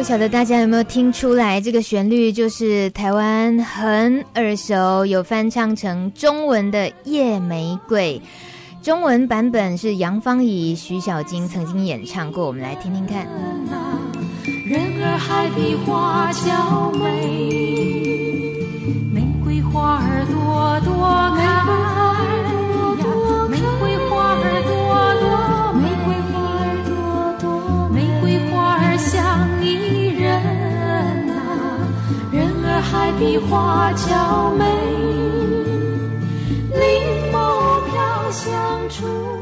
[0.05, 8.21] 晓得大家有没有听出来，这个旋律就是台湾很耳熟，有翻唱成中文的《夜玫瑰》，
[8.85, 13.25] 中文版本是杨芳仪、徐小菁曾经演唱过，我们来听听看。
[14.67, 17.25] 人儿海比花娇美，
[19.11, 20.93] 玫瑰花儿朵朵
[21.35, 22.44] 开。
[32.91, 34.63] 海的花娇美，
[36.71, 37.35] 玲珑
[37.89, 39.34] 飘香处。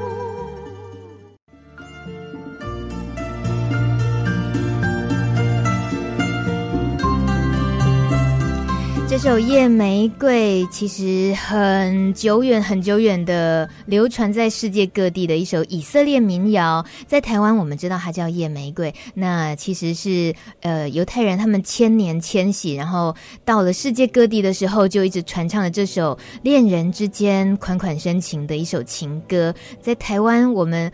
[9.13, 30.91] 这首《夜玫瑰》其实很久远、很久远的流传在世界各地的一首以色列民谣，在台湾我们知道它叫《夜玫瑰》，那其实是呃犹太人他们千年迁徙，然后到了世界各地的时候，就一直传唱了这首恋人之间款款深情的一首情歌，在台湾我们。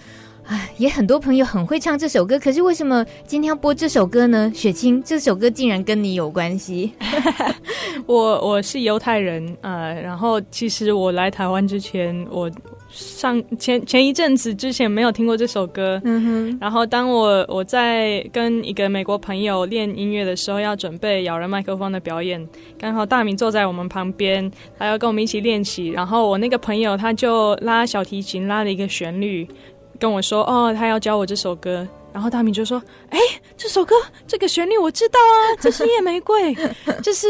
[0.49, 4.51] 哎，也很多朋友很会唱这首歌，可是为什么今天要播这首歌呢？
[4.55, 6.91] 雪清，这首歌竟然跟你有关系？
[8.07, 12.49] 我我是犹太人，呃，然后其实我来台湾之前，我
[12.89, 16.57] 上前前一阵子之前没有听过这首歌，嗯哼。
[16.59, 22.43] 然后当我我在跟一个美国朋友练音乐的时候，要准备咬人麦克风的表演，
[22.79, 29.47] 刚好大明坐在我们旁边，他要跟我们一起练习，然后我那个朋友他就拉小提琴，拉了一个旋律。
[29.99, 32.81] 跟我说哦，他要教我这首歌，然后大明就说
[33.11, 33.19] ：“哎，
[33.57, 33.93] 这首歌
[34.25, 36.55] 这个旋律我知道啊， 这是夜玫瑰，
[37.03, 37.27] 这是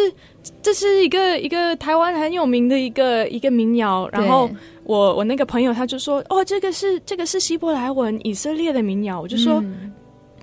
[0.61, 4.49] 这是一个一个台湾很有名的一个一个民谣。”然后
[4.83, 9.55] 我我那个朋友他就说：“哦，这个是这个是希伯来文以色列的民谣。”我就说。
[9.61, 9.93] 嗯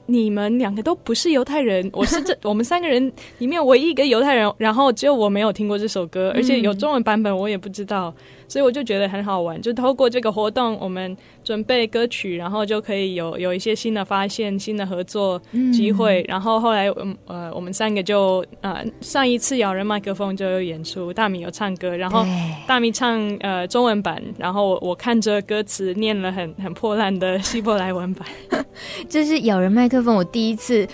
[0.09, 8.15] 你们两个都不是犹太人，我是这 我们三个人里面唯一一个犹太人，然后只有我没有听过这首歌，而且有中文版本我也不知道，
[8.47, 9.61] 所以我就觉得很好玩。
[9.61, 15.41] 就透过这个活动，我们准备歌曲，然后就可以有有一些新的发现、新的合作
[15.73, 16.25] 机会。
[16.27, 22.27] 然后后来，嗯呃，我们三个就呃上一次咬人麦克风就有演出，大米有唱歌，然后
[22.67, 28.27] 大米唱呃中文版，然后我我看着歌词念了很 很破烂的希伯来文版，
[29.09, 30.17] 这是咬人麦克风。
[30.17, 30.85] 我第一次，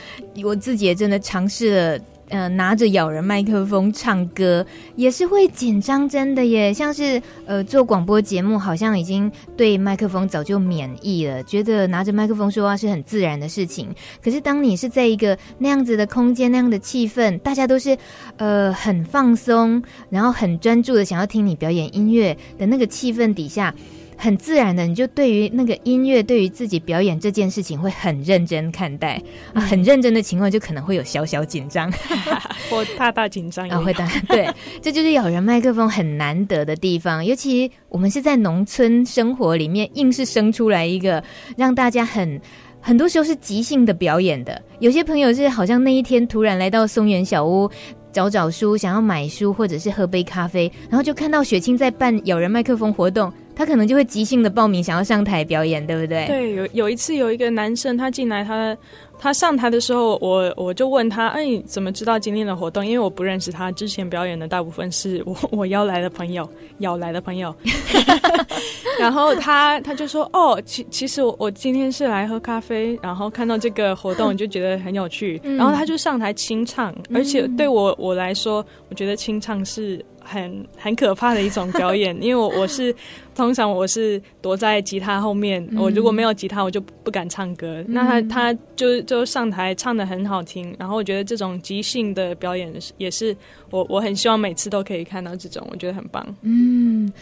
[0.45, 1.99] 我自己也真的尝试了，
[2.33, 4.67] 呃，拿着咬人麦克风唱歌，
[4.97, 6.73] 也是会紧张，真的耶。
[6.73, 13.95] 像是呃做广播节目，好像已经对麦克风早就免疫了，觉得拿着麦克风说话是很自然的事情。
[14.25, 17.97] 可是当你是在一个那样子的空间、那样的气氛，大家都是
[18.39, 23.75] 呃很放松，然后很专注的想要听你表演音乐的那个气氛底下。
[24.23, 29.21] 很自然的，你就对于那个音乐，对于自己表演这件事情会很认真看待
[29.53, 31.91] 啊，很认真的情况就可能会有小小紧张，
[32.71, 34.49] 或大大紧张啊，会大对，
[34.81, 41.21] 这就是咬人麦克风很难得的地方，尤其我们是在农村生活里面，硬是生出来一个
[41.57, 42.41] 让大家很
[42.81, 47.69] 很多时候是即兴的表演的，有些朋友是好像那一天突然来到松原小屋。
[48.13, 56.27] 找找书，想要买书或者是喝杯咖啡，然后就看到雪清在办咬人麦克风活动，他可能就会即兴的报名，想要上台表演，对不对？
[56.27, 58.77] 对，有有一次有一个男生他进来，他。
[59.19, 62.85] 他上台的时候，我我就问他：“哎，你怎么知道今天的活动？
[62.85, 67.55] 因为我不认识他，之前表演的大部分是我 我邀来的朋友，邀来的朋友。”
[68.99, 75.41] 然后他他就说：“哦，其其实我我今天是来喝咖啡，然后看到这个活动就觉得很有趣。
[75.45, 80.05] 嗯”然后他就上台清唱，而且对我我来说，我觉得清唱是。
[80.25, 82.95] 很很可怕的一种表演， 因为我我是
[83.35, 87.83] 通常我是躲在吉他后面，嗯、我如果没有吉他，我就不敢唱歌。
[87.83, 93.37] 嗯、那他他就就上台唱的很好听，然后我觉得这种即兴的表演也是
[93.71, 96.25] 我我很希望每次都可以看到这种，我觉得很棒。
[96.43, 97.13] 嗯，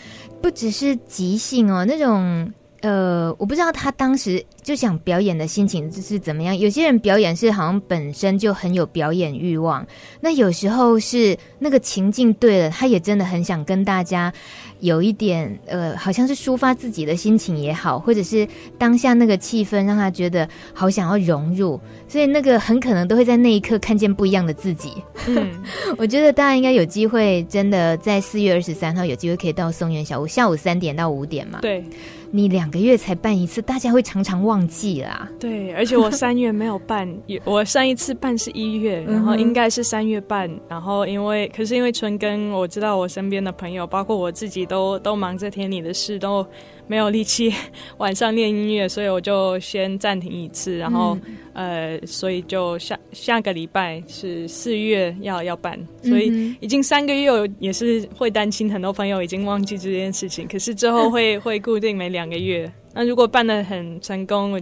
[0.42, 2.52] 不只是即兴哦，那种。
[2.82, 6.56] 呃，我不知道他当时就想表演的心情是怎么样。
[6.56, 9.86] 有些人表演是好像本身就很有表演欲望，
[10.20, 14.32] 那有时候是那个情境对了，他也真的很想跟大家
[14.80, 18.48] 有一点呃，好像是抒发自己的心情也好，或者是
[18.78, 21.78] 当下那个气氛让他觉得好想要融入，
[22.08, 24.94] 所以那个很可能都会在那一刻看见不一样的自己。
[25.26, 25.50] 嗯，
[25.98, 31.58] 我觉得大家应该有机会，真的在四月二十三号有机会可以到松原小屋，下午三点到五点嘛。
[31.60, 31.84] 对。
[32.30, 35.28] 你两个月才办一次，大家会常常忘记啦。
[35.38, 37.12] 对，而且我三月没有办，
[37.44, 46.46] 我上一次办是一月，然后应该是三月办，然后因为可是因为春耕，我知道我身边的朋友，包括我自己都都忙着田里的事，都
[46.90, 47.54] 没有力气
[47.98, 51.16] 晚上练音乐，所以我就先暂停一次，然后、
[51.54, 57.30] 嗯、呃，所以就下下个礼拜是四月要要办，所以已经三个月，
[57.60, 62.68] 也是会担心很多朋友已经忘记这件事情，可是之后会 会固定每两个月。
[62.92, 64.60] 那如果办的很成功，我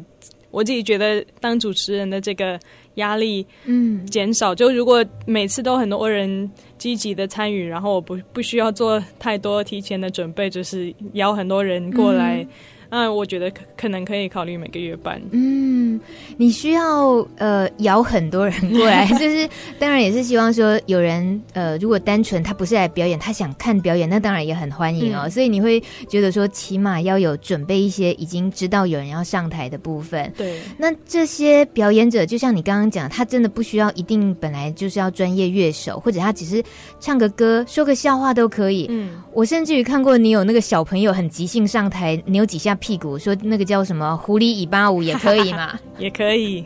[0.50, 2.58] 我自己觉得当主持人的这个
[2.94, 12.42] 压力嗯减少，就如果每次都很多人积极的参与，然后我不不需要做太多提前的准备，就是邀很多人过来。
[12.42, 12.48] 嗯
[12.90, 15.20] 嗯，我觉得可可能可以考虑每个月办。
[15.32, 16.00] 嗯，
[16.36, 25.24] 你需要呃邀很多人过来， 就是当然也是希望说有人呃，如果单纯他不是来表演，他想看表演，那当然也很欢迎哦。
[25.24, 25.78] 嗯、所以你会
[26.08, 30.32] 觉得说，起码要有准备一些已经知道有人要上台的部分。
[30.34, 36.64] 对，那这些表演者，就像你刚刚讲，他真的不需要一定本来就是要专业乐手，或者他只是
[37.00, 38.86] 唱个歌、说个笑话都可以。
[38.88, 42.77] 嗯，我甚至于看过你有那个小朋友很即兴上台扭几下。
[42.78, 45.78] 屁股说那个叫什么狐狸尾巴舞也可以嘛？
[45.98, 46.64] 也可以，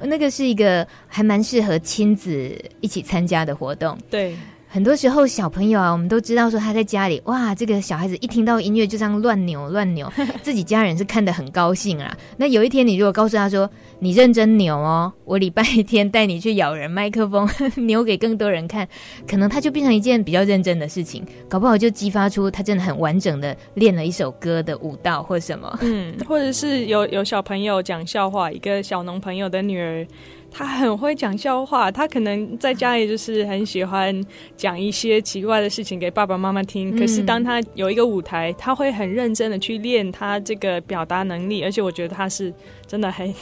[0.00, 3.96] 那个是一个还蛮适合亲子一起参加的活动。
[4.10, 4.36] 对。
[4.72, 10.08] 很多时候，小朋友啊，我们都知道说他在家里，哇，这个小孩子一听到音乐就这样乱扭乱扭，
[10.42, 12.16] 自己家人是看得很高兴啊。
[12.36, 13.68] 那有一天，你如果告诉他说，
[13.98, 17.50] 你认真扭哦，我礼拜天带你去咬人麦克风，
[17.84, 18.86] 扭给更多人看，
[19.28, 25.76] 可能他就变成一件比较认真的事情，搞不好就激发出他真的很完整的练了一首歌的舞蹈或什么。
[25.82, 30.06] 嗯，或者是有有小朋友讲笑话，一个小农朋友的女儿。
[30.50, 34.20] 他很会讲笑话，他可能在家里就是很喜欢
[34.56, 36.96] 讲一些奇怪的事情给爸爸妈妈听。
[36.98, 42.52] 可是当他有一个舞台，他会很认真的去练他这个表达能力，而且我觉得他是
[42.86, 43.32] 真的很。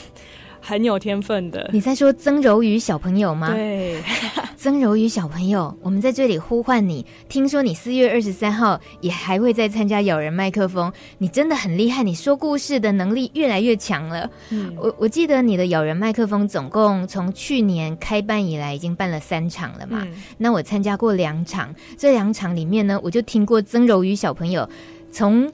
[0.61, 3.53] 很有天分的，你在说曾柔宇小朋友吗？
[3.53, 4.03] 对，
[4.57, 7.07] 曾柔宇小朋友，我们在这里呼唤你。
[7.29, 14.29] 听说你四月二十三号也还会再参加咬人麦克风，你真的很厉害，你说故事的能力越来越强了。
[14.51, 20.03] 嗯，我我记得你的咬人麦克风总共从去年开办以来已经办了三场了嘛？
[20.03, 24.69] 嗯，那我参加过两场，这两场里面呢，我就听过曾柔宇小朋友
[25.11, 25.51] 从。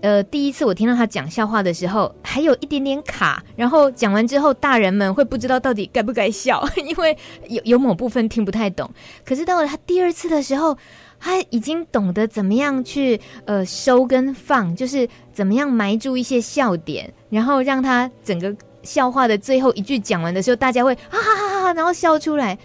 [0.00, 7.16] 呃，第一次我听到他讲笑话的时候，还有一点点卡，然后讲完之后，大人们会不知道到底该不该笑， 因为
[7.48, 8.90] 有有某部分听不太懂。
[9.24, 10.76] 可是到了他第二次的时候，
[11.18, 22.58] 他已经懂得怎么样去呃收跟放，就是怎么样埋住一些笑点，然后让他整个笑话的最后一句讲完的时候，大家会哈哈哈哈，然后笑出来。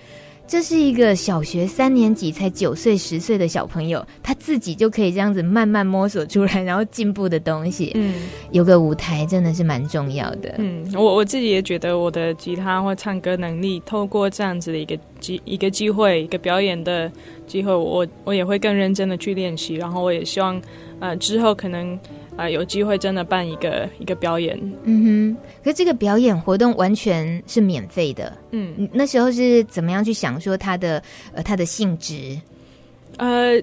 [0.50, 7.92] 这是一个小学三年级才九岁十岁的小朋友，他自己就可以这样子慢慢摸索出来，然后进步的东西。
[7.94, 8.16] 嗯，
[8.50, 10.56] 有个舞台真的是蛮重要的。
[10.58, 17.12] 嗯，我我自己也觉得我的吉他或唱歌能力，透过这样子的一个机一个机会，一个表演的
[17.46, 19.76] 机会，我我也会更认真的去练习。
[19.76, 20.60] 然后我也希望，
[21.00, 21.96] 呃，之后可能。
[22.40, 25.38] 啊、呃，有机会真的办一个一个表演，嗯哼。
[25.62, 32.40] 可是这个表演活动完全是免费的，嗯，那时候是怎么样去想说它的呃它的性质？
[33.18, 33.62] 呃。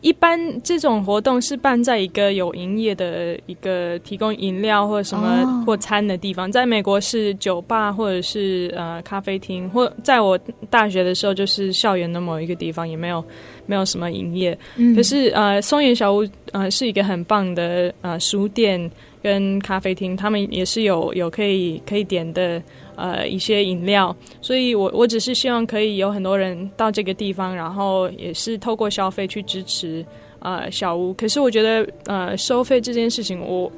[0.00, 6.52] 一般这种活动是办在一个有营业的一个提供饮料或者什么或餐的地方，oh.
[6.52, 10.38] 在美国是酒吧或者是呃咖啡厅，或在我
[10.70, 13.22] 大学的时候就是校园的某一个地方，也没有
[13.66, 14.56] 没有什么营业。
[14.76, 18.90] 嗯、可是呃松原小屋呃是一个很棒的呃书店
[19.22, 22.62] 跟咖啡厅，他们也是有有可以可以点的。
[23.00, 30.04] 呃，一些饮料，所以我我只是希望可以有很多人到这个地方，然后也是透过消费去支持
[30.40, 31.14] 呃小屋。
[31.14, 33.72] 可是我觉得呃收费这件事情我，我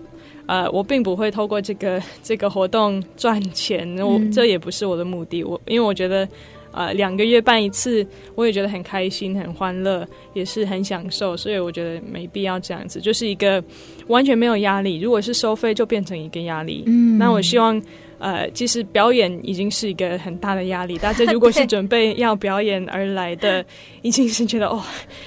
[0.47, 5.45] 呃我并不会透过这个 这个活动赚钱，我这也不是我的目的。
[5.45, 6.29] 我因为我觉得
[6.73, 8.05] 呃两个月办一次，
[8.35, 10.05] 我也觉得很开心、很欢乐，
[10.35, 13.63] 也是很享受，所以我觉得没必要这样子，就是一个
[14.09, 14.99] 完全没有压力。
[14.99, 16.83] 如果是收费，就变成一个压力。
[16.87, 17.81] 嗯，那我希望。
[18.23, 20.97] 呃，其实表演已经是一个很大的压力。
[20.97, 23.65] 大家 如果是准备要表演而来的，
[24.03, 24.81] 已经是觉得哦，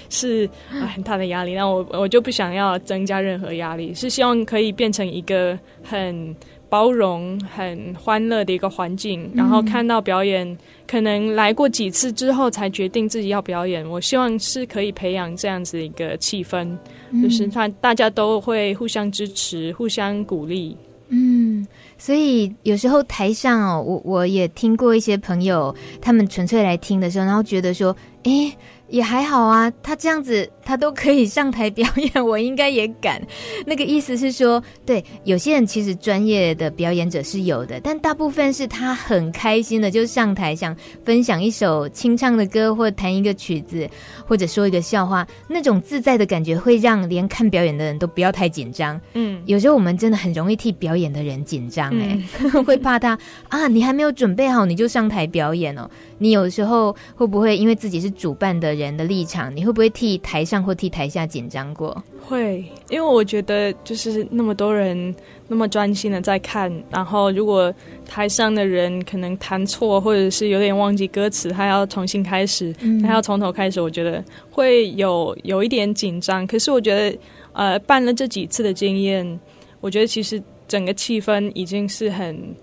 [0.10, 1.54] 是、呃、很大的压力。
[1.56, 6.34] 那我我就不想要增加任何压力，是希望可以变成一个很
[6.70, 9.30] 包容、很欢乐的一个环境。
[9.36, 13.86] 然后看到表演，可能来过几次之后才决定自己要表演。
[13.86, 16.74] 我希望是可以培养这样子一个气氛，
[17.22, 20.78] 就是看大家都会互相支持、互相鼓励。
[21.10, 21.68] 嗯。
[21.98, 28.54] 所以有时候台上哦，我我也听过一些朋友，他们纯粹来听的时候，然后觉得说，诶，
[28.90, 33.22] 也还好啊，他这样子他都可以上台表演，我应该也敢。
[33.66, 43.88] 那个意思是说，对，有些人其实专业的表演者是有的，但大部分是他很开心的就上台，想分享一首清唱的歌，或弹一个曲子，
[44.26, 49.00] 或者说一个笑话，那种自在的感觉会让连看表演的人都不要太紧张。
[49.14, 52.20] 嗯，有时候我们真的很容易替表演的人紧张，哎，
[52.66, 53.18] 会怕他
[53.50, 55.88] 啊，你还没有准备好你就上台表演哦。
[56.18, 62.04] 你有时候会不会因为自己是主办的人的立场，你会不会替台上或替台下紧张过？
[62.22, 65.16] 会，因为我觉得就是那么多人
[65.48, 67.74] 那么专心的在看，然后如果
[68.06, 76.46] 台上的人可能弹错，或者是有点忘记歌词，他要重新开始，嗯、他要从头开始，我觉得会有有一点紧张。
[76.48, 77.18] 可是我觉得，
[77.54, 79.40] 呃，办了这几次的经验，
[79.82, 82.56] 我觉得其实整个气氛已经是很。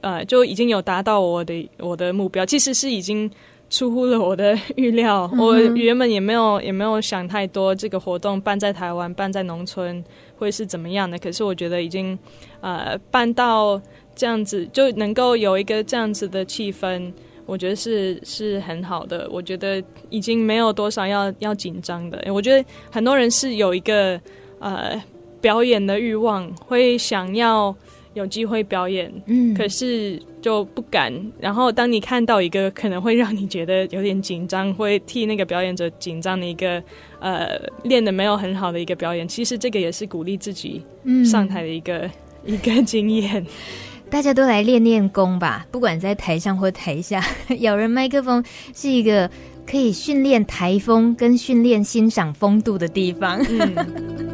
[0.00, 3.30] 呃，就已经有达到我的我的目标，其实是已经
[3.70, 5.28] 出乎了我的预料。
[5.32, 10.02] 嗯、我原本也没有也没有想太多，这个活动办在台湾，办在农村
[10.36, 11.18] 会是怎么样的。
[11.18, 12.18] 可是我觉得已经
[12.60, 13.80] 呃办到
[14.14, 17.12] 这样子，就能够有一个这样子的气氛，
[17.46, 19.28] 我觉得是是很好的。
[19.30, 22.22] 我觉得已经没有多少要要紧张的。
[22.32, 24.20] 我觉得很多人是有一个
[24.58, 25.00] 呃
[25.40, 27.76] 表演的欲望，会想要。
[28.18, 31.14] 有机会表演，嗯，可是就不敢。
[31.40, 36.82] 然后当你看到一个可能会让你觉得有点紧张，会替那个表演者紧张的一个，
[37.20, 37.48] 呃，
[37.84, 40.82] 练的没有很好的一个表演，其实这个也是鼓励自己
[41.24, 42.10] 上台的一个、嗯、
[42.54, 43.46] 一个经验。
[44.10, 47.22] 大家都来练练功吧，不管在台上或台下，
[47.60, 48.42] 咬人麦克风
[48.74, 49.30] 是一个
[49.66, 53.38] 可以训练台风跟训练欣赏风度的地方。
[53.48, 54.27] 嗯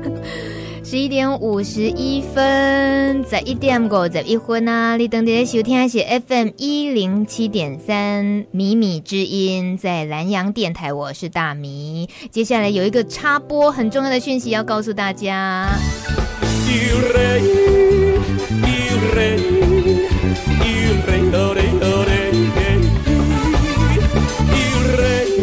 [0.84, 4.98] 十一点五十一分，在一点过在一分啊！
[4.98, 12.10] 你等的收听是 FM 一零七点三米米之音，在南洋电台，我是大米。
[12.30, 15.70] 接下来有一个插播很重要的讯息要告诉大家。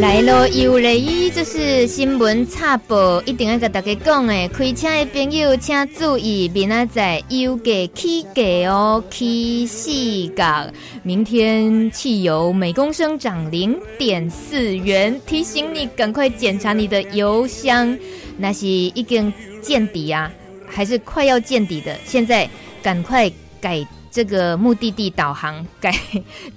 [0.01, 1.29] 来咯，有嘞！
[1.29, 4.47] 这是新闻插播，一定要跟大家讲诶。
[4.51, 9.91] 开车的朋友请注意，明仔载油价起价哦，起四
[10.29, 10.67] 角。
[11.03, 17.95] 明天汽油每公升涨零点四元，提醒你赶快检查你的油箱，
[18.37, 19.31] 那是已经
[19.61, 20.31] 见底啊，
[20.67, 21.95] 还是快要见底的？
[22.03, 22.49] 现在
[22.81, 23.31] 赶快
[23.61, 23.85] 改。
[24.11, 25.95] 这个目的地导航改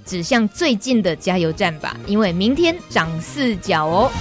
[0.03, 4.11] 指向最近的加油站吧，因为明天涨四角哦。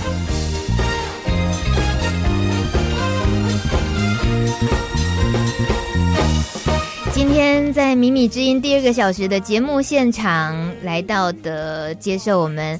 [7.12, 12.78] 今天在米米之音第二个小时的节目现场来到的，接受我们。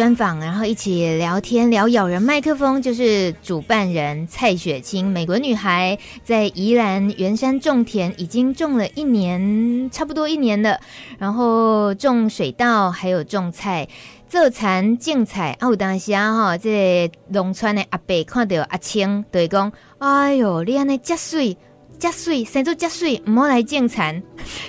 [0.00, 10.80] 专访，然后一起聊天聊咬人麦克风，就是主办人蔡雪清，美国女孩，在宜兰圆山种田，已经种了一年，差不多一年了。
[11.18, 13.86] 然后种水稻，还有种菜，
[14.26, 15.54] 做田种菜。
[15.60, 21.54] 啊，有当时啊，哈，这农村的阿伯看到阿青，对讲，哎呦，你安尼遮水，
[21.98, 24.22] 遮水，生做遮水，唔好来种田。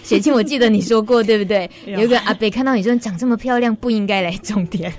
[0.04, 1.72] 雪清，我记得你说过，对不对？
[1.86, 4.94] 有一个阿伯看到你说长这么漂亮，不应该来种田。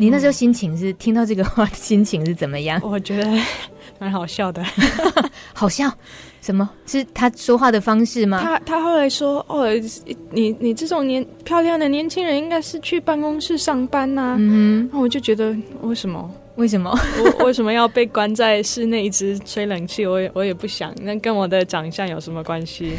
[0.00, 2.80] 你那时候心情是听到这个话，心情是怎么样？
[2.82, 3.30] 我觉得
[3.98, 4.64] 蛮好笑的，
[5.52, 5.92] 好笑？
[6.40, 6.68] 什么？
[6.86, 8.40] 是他说话的方式吗？
[8.42, 9.66] 他他后来说：“哦，
[10.30, 16.30] 你你这种年漂亮的年轻人，应该是去办公室上班呐、啊。”嗯，那我就觉得为什么？
[16.60, 16.94] 为什么？
[17.38, 20.04] 我为什么要被关在室内一直吹冷气？
[20.04, 20.94] 我也我也不想。
[21.00, 22.92] 那跟我的长相有什么关系？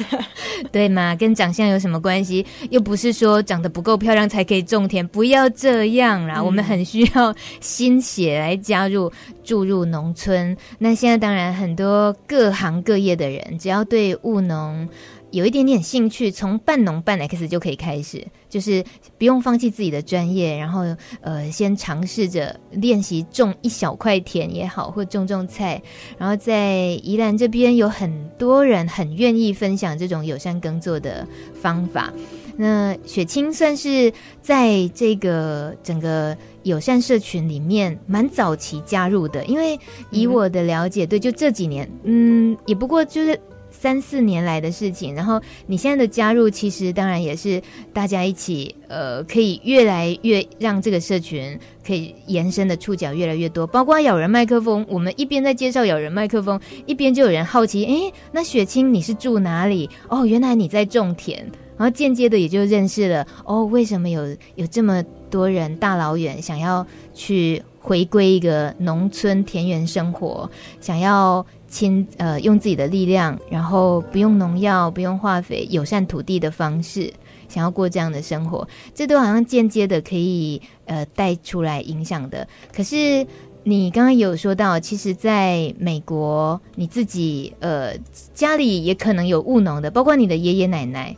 [0.70, 1.16] 对嘛？
[1.16, 2.44] 跟长相有什么关系？
[2.68, 6.34] 又不是说长得不够漂亮才可以种田，不要这样啦！
[6.36, 9.10] 嗯、我们很需要心血来加入
[9.42, 10.54] 注入农村。
[10.78, 14.86] 那现在当然很多各行各业的人，只要对务农。
[15.30, 18.22] 有一点点兴趣，从半农半 X 就可以开始，
[18.52, 18.84] 就是
[19.16, 20.82] 不用放弃自己的专业，然后
[21.22, 25.82] 呃，先尝试着练习种一小块田也好，或种种菜。
[26.18, 32.12] 然后在宜兰这边有很多人很愿意分享这种友善耕作的方法。
[32.54, 39.80] 那雪清算是在这个整个友善社群里面蛮早期加入的，因为
[40.10, 43.40] 以我的了解，对，就这几年，嗯，也不过就是。
[43.82, 47.60] 三四年来的事情，然后你现在的加入，其实当然也是
[47.92, 53.66] 大家一起，呃，可以越来越让这个社群可以延伸的触角越来越多。
[53.66, 59.90] 包括咬人麦克风，我们一边在介绍咬人麦克风，一边就有人好奇，诶，那雪清你是住哪里？
[60.08, 61.38] 哦，原来你在种田，
[61.76, 70.48] 然后间接的也就认识了，哦，为什么有有这么多人大老远想要去回归一个农村田园生活，
[70.80, 77.10] 想要亲呃用自己的力量，然后不用农药、不用化肥、友善土地的方式，
[77.48, 82.46] 想要过这样的生活，这都好像间接的可以呃带出来影响的。
[82.74, 83.26] 可是
[83.64, 87.96] 你刚刚有说到，其实在美国，你自己呃
[88.34, 91.16] 家里也可能有务农的，包括你的爷爷奶奶。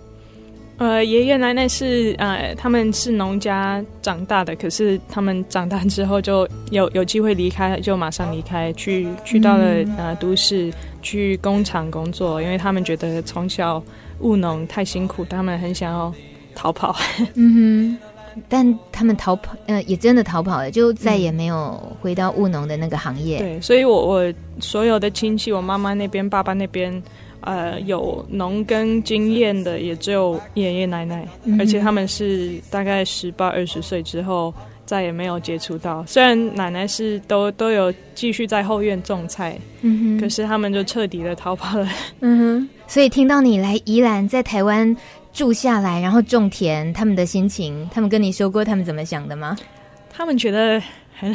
[0.77, 9.65] 呃，爷爷奶奶是呃，他们是农家长大的，可是他们长大之后就有有机会离开，就马上离开，去去到了
[9.97, 13.81] 呃都市，去工厂工作，因为他们觉得从小
[14.19, 16.13] 务农太辛苦，他们很想要
[16.57, 16.97] 逃跑。
[17.35, 17.97] 嗯
[18.35, 23.39] 哼，但他们逃跑，呃，也真的逃跑了，就再也没有回到务农的那个行业。
[23.39, 27.01] 嗯、对，所以我我所有的亲戚，我妈妈那边、爸爸那边。
[27.45, 34.53] 呃，有农耕经验的也只有爷爷奶奶，嗯、而且他们是大概十八二十岁之后
[34.87, 36.05] 再也没有接触到。
[36.07, 41.89] 虽然奶奶是都都有继续在后院种菜，嗯哼，可是他们就彻底的逃跑了。
[42.21, 44.97] 嗯哼，所以听到你来宜兰，在台湾
[45.33, 49.57] 住下来，然后种田，他们的心情，他们跟你说过他们怎么想的吗？
[50.11, 50.81] 他们觉得
[51.19, 51.35] 很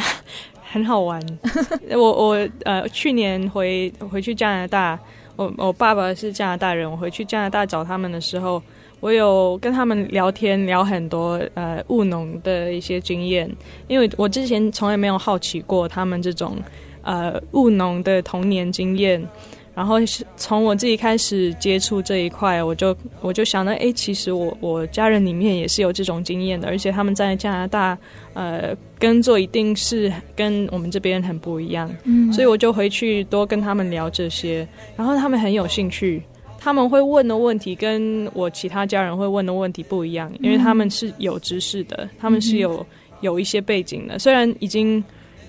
[0.61, 1.21] 很好玩。
[1.91, 4.97] 我我呃，去年回回去加拿大。
[5.39, 8.61] 我我爸爸是加拿大人，我回去加拿大找他们的时候，
[8.99, 13.49] 我有跟他们聊天，聊很多呃务农的一些经验，
[13.87, 16.57] 因为我之前从来没有好奇过他们这种
[17.03, 19.25] 呃务农的童年经验。
[19.79, 27.97] 然后是从我自己开始接触这一块，我就我就想到，哎，其实我我家人里面也是有这种经验的，而且他们在加拿大，
[28.33, 34.67] 呃，耕作一定是跟我们这边很不一样，嗯，所以我就回去多跟他们聊这些，
[34.97, 36.21] 然后他们很有兴趣，
[36.59, 42.85] 他们会问的问题跟我其他家人会问的问题不一样，因为他们是有知识的，他们是有
[43.21, 45.01] 有一些背景的，虽然已经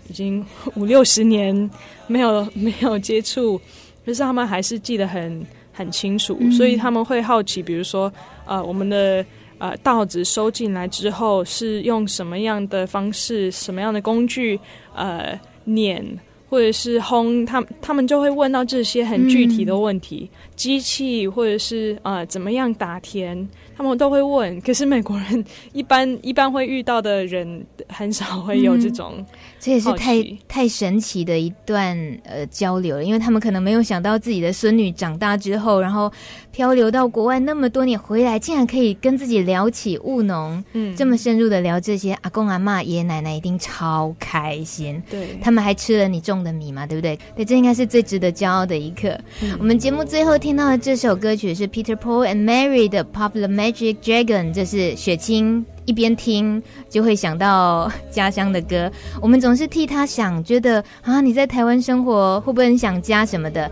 [0.08, 1.68] 已经五六十年
[2.06, 3.60] 没有没有接触。
[4.04, 8.12] 可是他们还是记得很很清楚，嗯，所以他们会好奇，比如说，
[8.46, 9.24] 呃，我们的
[9.58, 14.58] 呃稻子收进来之后是用什么样的方式、什么样的工具，
[14.94, 16.04] 呃，碾
[16.48, 23.48] 或者是烘，他们他们就会问到这些很具体的问题，嗯，机器或者是呃怎么样打田。
[23.76, 25.42] 他们都会问，可是美国人
[25.72, 29.26] 一般一般会遇到的人很少会有这种、嗯，
[29.60, 36.10] 这也是太太神奇的一段呃交流了，因为他们可能没有想到自己的孙女长大之后，然后
[36.50, 47.18] 漂流到国外那么多年回来，竟然可以跟自己聊起务农，嗯，这么深入的聊这些，阿公阿妈、爷爷奶奶一定超开心，对，他们还吃了你种的米嘛，对不对？
[47.36, 49.16] 对，这应该是最值得骄傲的一刻。
[49.42, 58.90] 嗯、我们节目最后听到的这首歌曲是 Peter Paul and Mary 的 Popular Magic Dragon，这是雪清一边听就会想到家乡的歌。
[59.20, 63.70] 我们总是替他想，觉得啊，你在台湾生活会不会很想家什么的？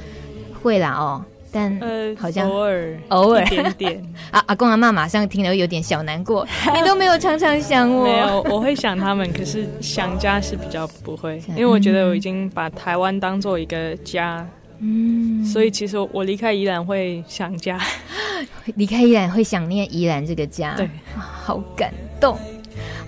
[0.63, 4.13] 会啦哦，但呃，好像偶尔偶尔一点点。
[4.33, 8.05] 啊，阿公阿妈马上听了有点小难过，你 都没有常常想我。
[8.05, 14.47] 没有，我会想他们，可是想家是比较不会，因为我觉得我已经把台湾当做一个家。
[14.81, 17.79] 嗯，所以其实我离开宜兰会想家，
[18.76, 22.39] 离开宜兰会想念宜兰这个家，对，好感动。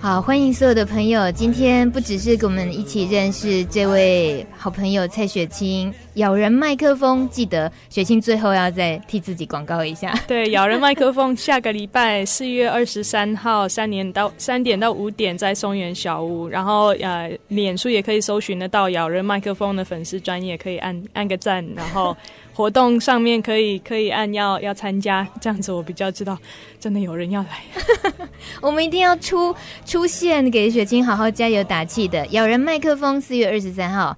[0.01, 1.31] 好，欢迎所有的朋友。
[1.31, 7.29] 今天不只是跟我们一起认识这位好朋友蔡雪清，咬人麦克风。
[7.29, 10.11] 记得雪清最后要再替自己广告一下。
[10.27, 22.17] 对，咬人麦克风，下个礼拜四月二十三号三点到三点到五点在松原小屋，然后呃，脸书也可以搜寻得到咬人麦克风的粉丝专页，可以按按个赞，然后。
[22.53, 26.37] 活动上面可以可以按要要参加，这样子我比较知道，
[26.79, 27.63] 真的有人要来，
[28.61, 32.25] 我们一定要出出现给雪清好好加油打气的。
[32.27, 34.17] 咬人麦克风四月二十三号，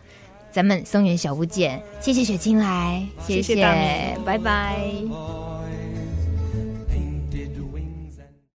[0.51, 5.52] 咱们松原小屋见，谢谢雪清来，谢谢，谢谢拜拜。